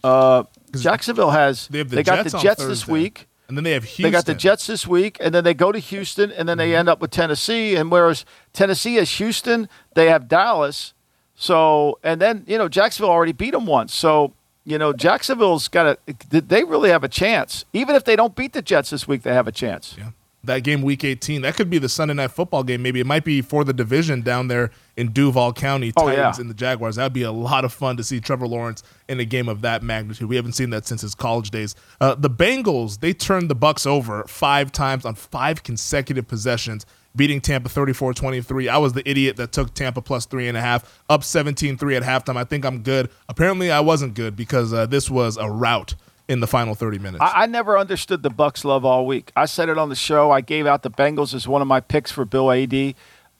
[0.05, 0.45] uh,
[0.79, 3.29] Jacksonville has They have the they got Jets the Jets this week.
[3.49, 4.05] And then they have Houston.
[4.05, 6.75] They got the Jets this week, and then they go to Houston, and then they
[6.75, 7.77] end up with Tennessee.
[7.77, 8.25] And whereas
[8.55, 10.95] Tennessee has Houston, they have Dallas.
[11.35, 13.93] So, and then you know Jacksonville already beat them once.
[13.93, 14.33] So,
[14.65, 16.15] you know Jacksonville's got a.
[16.31, 19.23] They really have a chance, even if they don't beat the Jets this week.
[19.23, 19.97] They have a chance.
[19.99, 20.11] Yeah.
[20.45, 22.83] That game, week 18, that could be the Sunday night football game.
[22.83, 26.41] Maybe it might be for the division down there in Duval County, Oh, Titans yeah.
[26.41, 26.97] and the Jaguars.
[26.97, 29.85] That'd be a lot of fun to see Trevor Lawrence in a game of that
[29.85, 30.29] magnitude.
[30.29, 31.77] We haven't seen that since his college days.
[32.01, 37.41] Uh, the Bengals, they turned the Bucks over five times on five consecutive possessions, beating
[37.41, 38.69] Tampa 34-23.
[38.69, 42.03] I was the idiot that took Tampa plus three and a half, up 17-3 at
[42.03, 42.37] halftime.
[42.37, 43.11] I think I'm good.
[43.29, 45.95] Apparently, I wasn't good because uh, this was a rout
[46.29, 47.23] in the final 30 minutes.
[47.23, 49.33] I, I never understood the Bucks love all week.
[49.37, 50.31] I said it on the show.
[50.31, 52.73] I gave out the Bengals as one of my picks for Bill Ad.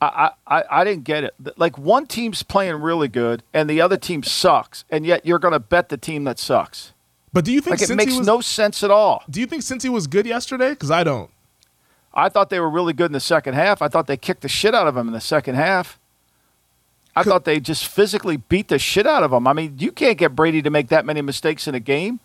[0.01, 1.35] I, I, I didn't get it.
[1.57, 5.53] Like one team's playing really good, and the other team sucks, and yet you're going
[5.53, 6.93] to bet the team that sucks.
[7.33, 9.23] but do you think Like it makes was, no sense at all.
[9.31, 10.71] do you think since he was good yesterday?
[10.71, 11.31] Because I don't.
[12.13, 13.81] I thought they were really good in the second half.
[13.81, 15.99] I thought they kicked the shit out of them in the second half.
[17.15, 19.47] I thought they just physically beat the shit out of them.
[19.47, 22.21] I mean, you can't get Brady to make that many mistakes in a game.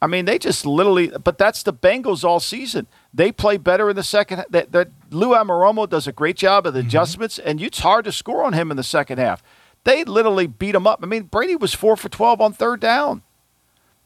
[0.00, 1.08] I mean, they just literally.
[1.08, 2.86] But that's the Bengals all season.
[3.14, 4.44] They play better in the second.
[4.50, 6.88] That, that Lou Anarumo does a great job of the mm-hmm.
[6.88, 9.42] adjustments, and it's hard to score on him in the second half.
[9.84, 11.00] They literally beat him up.
[11.02, 13.22] I mean, Brady was four for twelve on third down.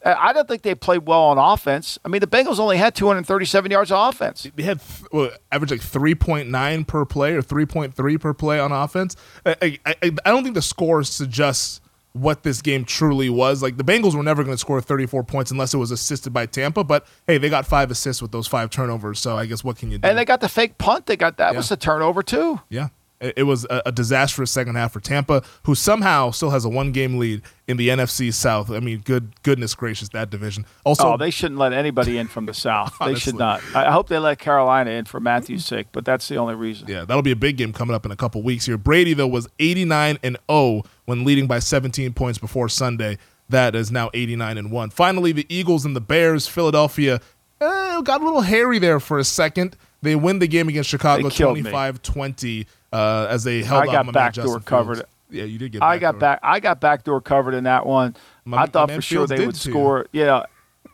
[0.02, 1.98] I don't think they played well on offense.
[2.04, 4.46] I mean, the Bengals only had 237 yards of offense.
[4.56, 4.80] they had
[5.12, 9.14] well, average like 3.9 per play or 3.3 per play on offense.
[9.44, 11.82] I, I, I I don't think the score suggests
[12.12, 13.62] what this game truly was.
[13.62, 16.46] Like the Bengals were never going to score 34 points unless it was assisted by
[16.46, 16.82] Tampa.
[16.84, 19.20] But hey, they got five assists with those five turnovers.
[19.20, 20.08] So I guess what can you do?
[20.08, 21.06] And they got the fake punt.
[21.06, 21.56] They got that Yeah.
[21.58, 22.60] was a turnover too.
[22.68, 22.88] yeah,
[23.20, 27.18] it, was a, disastrous second half for Tampa, who somehow still has a one game
[27.18, 28.70] lead in the NFC South.
[28.70, 30.64] I mean, good goodness gracious, that division.
[30.84, 32.96] Also, oh, they shouldn't let anybody in from the south.
[33.04, 33.62] They should not.
[33.74, 36.88] I hope they let Carolina in for Matthew's sake, but that's the only reason.
[36.88, 38.78] Yeah, that'll be a big game coming up in a couple weeks here.
[38.78, 43.18] Brady though was 89 and 0 when leading by 17 points before Sunday.
[43.48, 44.90] That is now 89 and 1.
[44.90, 47.20] Finally, the Eagles and the Bears, Philadelphia
[47.60, 49.76] eh, got a little hairy there for a second.
[50.02, 51.70] They win the game against Chicago They killed me.
[51.70, 54.96] 25-20 uh, as they held I got backdoor covered.
[54.98, 55.10] Fields.
[55.30, 56.20] Yeah, you did get I got backdoor.
[56.20, 56.40] back.
[56.42, 58.16] I got backdoor covered in that one.
[58.44, 59.72] My- I thought for sure Fields they would to you.
[59.72, 60.06] score.
[60.12, 60.42] Yeah,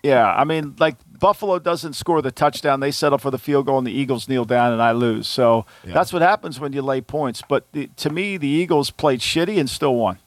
[0.02, 0.26] yeah.
[0.30, 3.86] I mean, like Buffalo doesn't score the touchdown; they settle for the field goal, and
[3.86, 5.26] the Eagles kneel down, and I lose.
[5.26, 5.94] So Yeah.
[5.94, 7.42] that's what happens when you lay points.
[7.48, 10.18] But the, to me, the Eagles played shitty and still won.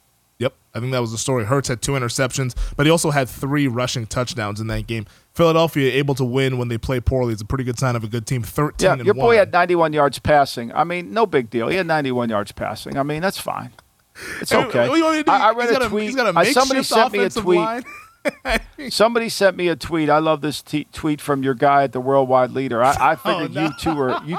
[0.74, 1.46] I think that was the story.
[1.46, 5.06] Hurts had two interceptions, but he also had three rushing touchdowns in that game.
[5.34, 8.08] Philadelphia able to win when they play poorly is a pretty good sign of a
[8.08, 8.44] good team.
[8.44, 9.36] Thirteen Yeah, and your boy one.
[9.38, 10.72] had 91 yards passing.
[10.74, 11.70] I mean, no big deal.
[11.70, 12.98] He had 91 yards passing.
[12.98, 13.72] I mean, that's fine.
[14.42, 14.90] It's okay.
[14.90, 15.32] what do you to do?
[15.32, 16.04] I, I read a tweet.
[16.04, 17.86] He's got a I- somebody sent me a tweet.
[18.90, 20.10] Somebody sent me a tweet.
[20.10, 22.84] I love this t- tweet from your guy at the Worldwide Leader.
[22.84, 24.38] I, I Oh, figured you two are you,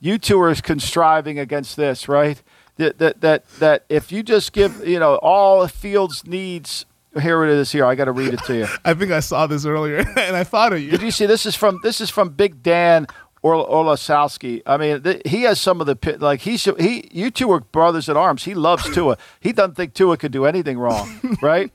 [0.00, 2.42] you two are contriving against this, right?
[2.76, 6.86] That, that that that if you just give you know all Fields needs.
[7.20, 7.70] Here it is.
[7.70, 8.66] Here I got to read it to you.
[8.86, 10.90] I think I saw this earlier, and I thought of you.
[10.90, 13.06] Did you see this is from this is from Big Dan
[13.42, 14.62] Orlovsky.
[14.66, 18.08] I mean, th- he has some of the like he's he you two are brothers
[18.08, 18.44] at arms.
[18.44, 19.18] He loves Tua.
[19.40, 21.72] He doesn't think Tua could do anything wrong, right?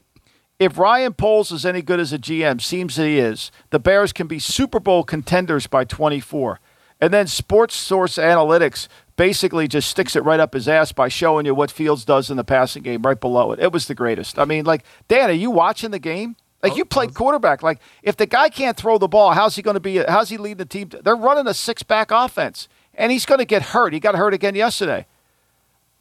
[0.60, 4.12] If Ryan Poles is any good as a GM, seems that he is, the Bears
[4.12, 6.60] can be Super Bowl contenders by 24.
[7.00, 8.88] And then Sports Source Analytics
[9.18, 12.38] basically just sticks it right up his ass by showing you what Fields does in
[12.38, 13.60] the passing game right below it.
[13.60, 14.40] It was the greatest.
[14.40, 16.38] I mean, like, Dan, are you watching the game?
[16.64, 17.14] Like oh, you played oh.
[17.14, 17.62] quarterback.
[17.62, 19.98] Like if the guy can't throw the ball, how's he going to be?
[19.98, 20.90] How's he leading the team?
[20.90, 23.94] They're running a six-back offense, and he's going to get hurt.
[23.94, 25.06] He got hurt again yesterday.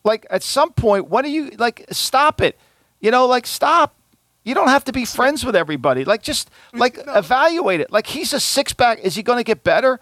[0.05, 2.59] Like at some point, when do you like stop it?
[3.01, 3.95] You know, like stop.
[4.45, 6.05] You don't have to be friends with everybody.
[6.05, 7.14] Like just like no.
[7.14, 7.91] evaluate it.
[7.91, 9.01] Like he's a six back.
[9.01, 10.01] Is he going to get better?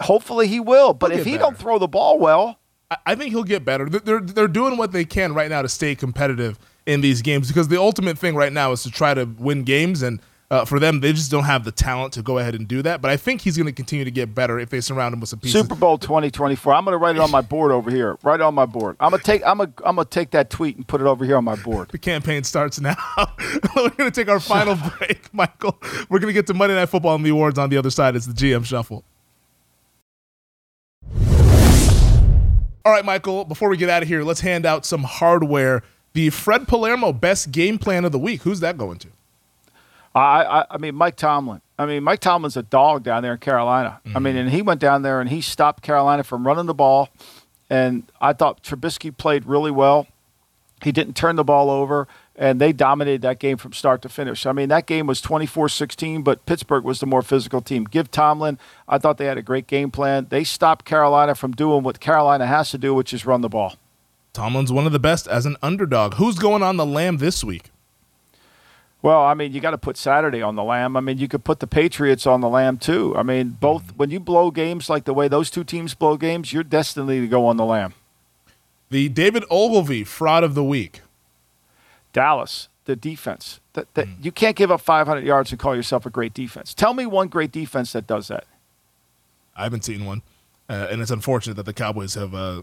[0.00, 0.92] Hopefully he will.
[0.94, 1.42] But he'll if he better.
[1.44, 2.58] don't throw the ball well,
[3.06, 3.88] I think he'll get better.
[3.88, 7.68] They're they're doing what they can right now to stay competitive in these games because
[7.68, 10.20] the ultimate thing right now is to try to win games and
[10.50, 13.00] uh, for them, they just don't have the talent to go ahead and do that.
[13.00, 15.30] But I think he's going to continue to get better if they surround him with
[15.30, 15.60] some pieces.
[15.60, 16.74] Super Bowl 2024.
[16.74, 18.18] I'm going to write it on my board over here.
[18.22, 18.96] Right on my board.
[19.00, 19.42] I'm going to take.
[19.44, 19.72] I'm going.
[19.84, 21.88] I'm going to take that tweet and put it over here on my board.
[21.88, 22.94] The campaign starts now.
[23.76, 25.76] We're going to take our final break, Michael.
[26.08, 28.14] We're going to get to Monday Night Football and the awards on the other side.
[28.14, 29.04] It's the GM Shuffle.
[32.84, 33.44] All right, Michael.
[33.44, 35.82] Before we get out of here, let's hand out some hardware.
[36.12, 38.42] The Fred Palermo Best Game Plan of the Week.
[38.42, 39.08] Who's that going to?
[40.14, 41.60] I, I, mean, Mike Tomlin.
[41.76, 44.00] I mean, Mike Tomlin's a dog down there in Carolina.
[44.04, 44.16] Mm-hmm.
[44.16, 47.08] I mean, and he went down there and he stopped Carolina from running the ball.
[47.68, 50.06] And I thought Trubisky played really well.
[50.82, 52.06] He didn't turn the ball over,
[52.36, 54.46] and they dominated that game from start to finish.
[54.46, 57.84] I mean, that game was 24 16, but Pittsburgh was the more physical team.
[57.84, 58.58] Give Tomlin,
[58.88, 60.26] I thought they had a great game plan.
[60.30, 63.76] They stopped Carolina from doing what Carolina has to do, which is run the ball.
[64.32, 66.14] Tomlin's one of the best as an underdog.
[66.14, 67.70] Who's going on the lamb this week?
[69.00, 70.96] Well, I mean, you got to put Saturday on the lamb.
[70.96, 73.14] I mean, you could put the Patriots on the lamb too.
[73.16, 73.96] I mean, both mm-hmm.
[73.98, 77.28] when you blow games like the way those two teams blow games, you're destined to
[77.28, 77.94] go on the lamb.
[78.90, 81.02] The David Ogilvy fraud of the week.
[82.14, 83.60] Dallas, the defense.
[83.74, 84.24] That, that mm.
[84.24, 86.72] you can't give up 500 yards and call yourself a great defense.
[86.72, 88.46] Tell me one great defense that does that.
[89.54, 90.22] I haven't seen one,
[90.70, 92.62] uh, and it's unfortunate that the Cowboys have uh,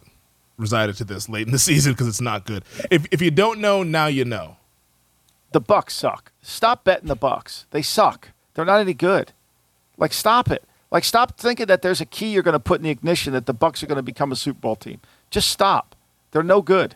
[0.57, 2.63] resided to this late in the season because it's not good.
[2.89, 4.57] If if you don't know, now you know
[5.51, 6.31] the Bucks suck.
[6.41, 7.65] Stop betting the Bucks.
[7.71, 8.29] They suck.
[8.53, 9.31] They're not any good.
[9.97, 10.63] Like stop it.
[10.89, 13.45] Like stop thinking that there's a key you're going to put in the ignition that
[13.45, 14.99] the Bucks are going to become a Super Bowl team.
[15.29, 15.95] Just stop.
[16.31, 16.95] They're no good.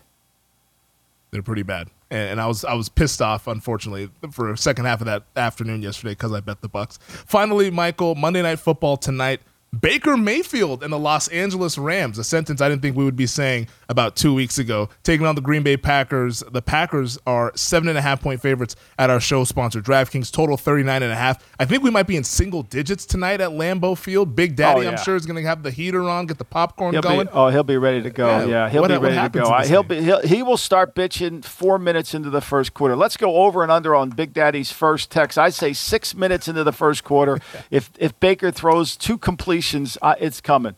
[1.30, 1.88] They're pretty bad.
[2.10, 5.82] And, I was I was pissed off, unfortunately, for a second half of that afternoon
[5.82, 6.98] yesterday because I bet the Bucks.
[7.02, 9.40] Finally, Michael, Monday Night Football tonight.
[9.80, 13.26] Baker Mayfield and the Los Angeles Rams, a sentence I didn't think we would be
[13.26, 16.42] saying about two weeks ago, taking on the Green Bay Packers.
[16.50, 20.56] The Packers are seven and a half point favorites at our show sponsor, DraftKings, total
[20.56, 21.44] 39 and a half.
[21.58, 24.34] I think we might be in single digits tonight at Lambeau Field.
[24.36, 24.90] Big Daddy, oh, yeah.
[24.90, 27.26] I'm sure, is going to have the heater on, get the popcorn he'll going.
[27.26, 28.28] Be, oh, he'll be ready to go.
[28.28, 29.48] Yeah, yeah he'll what, be ready to go.
[29.48, 32.94] I, he'll be, he'll, he will start bitching four minutes into the first quarter.
[32.96, 35.38] Let's go over and under on Big Daddy's first text.
[35.38, 37.40] I'd say six minutes into the first quarter.
[37.70, 40.74] if, if Baker throws two completions, uh, it's coming.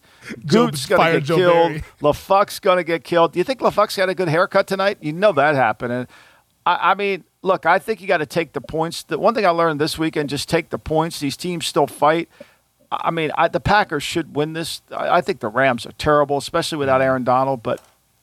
[0.47, 1.68] Goop's going to get Joe killed.
[1.68, 1.82] Barry.
[2.01, 3.32] LaFuck's going to get killed.
[3.32, 4.99] Do you think LaFuck's got a good haircut tonight?
[5.01, 5.93] You know that happened.
[5.93, 6.07] And
[6.66, 9.03] I, I mean, look, I think you got to take the points.
[9.03, 11.20] The one thing I learned this weekend, just take the points.
[11.20, 12.28] These teams still fight.
[12.91, 14.82] I mean, I, the Packers should win this.
[14.91, 17.82] I, I think the Rams are terrible, especially without Aaron Donald, but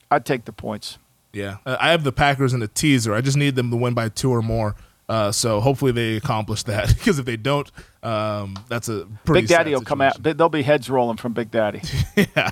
[0.10, 0.98] I'd take the points.
[1.34, 3.14] Yeah, I have the Packers in a teaser.
[3.14, 4.76] I just need them to win by two or more.
[5.08, 9.74] Uh, so hopefully they accomplish that because if they don't, um, that's a Big Daddy
[9.74, 10.22] will come out.
[10.22, 11.82] There'll be heads rolling from Big Daddy.
[12.16, 12.52] yeah,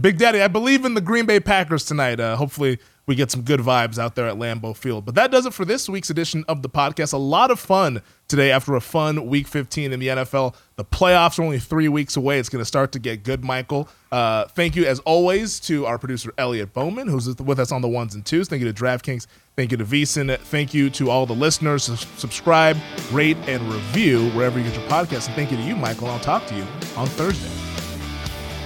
[0.00, 0.40] Big Daddy.
[0.40, 2.20] I believe in the Green Bay Packers tonight.
[2.20, 2.78] Uh, hopefully
[3.10, 5.04] we get some good vibes out there at Lambeau Field.
[5.04, 7.12] But that does it for this week's edition of the podcast.
[7.12, 10.54] A lot of fun today after a fun week 15 in the NFL.
[10.76, 12.38] The playoffs are only three weeks away.
[12.38, 13.88] It's going to start to get good, Michael.
[14.12, 17.88] Uh, thank you, as always, to our producer, Elliot Bowman, who's with us on the
[17.88, 18.46] ones and twos.
[18.46, 19.26] Thank you to DraftKings.
[19.56, 20.38] Thank you to VSIN.
[20.38, 21.82] Thank you to all the listeners.
[22.16, 22.76] Subscribe,
[23.10, 25.26] rate, and review wherever you get your podcast.
[25.26, 26.06] And thank you to you, Michael.
[26.06, 26.62] I'll talk to you
[26.96, 27.50] on Thursday.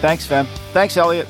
[0.02, 0.44] Thanks, fam.
[0.74, 1.28] Thanks, Elliot.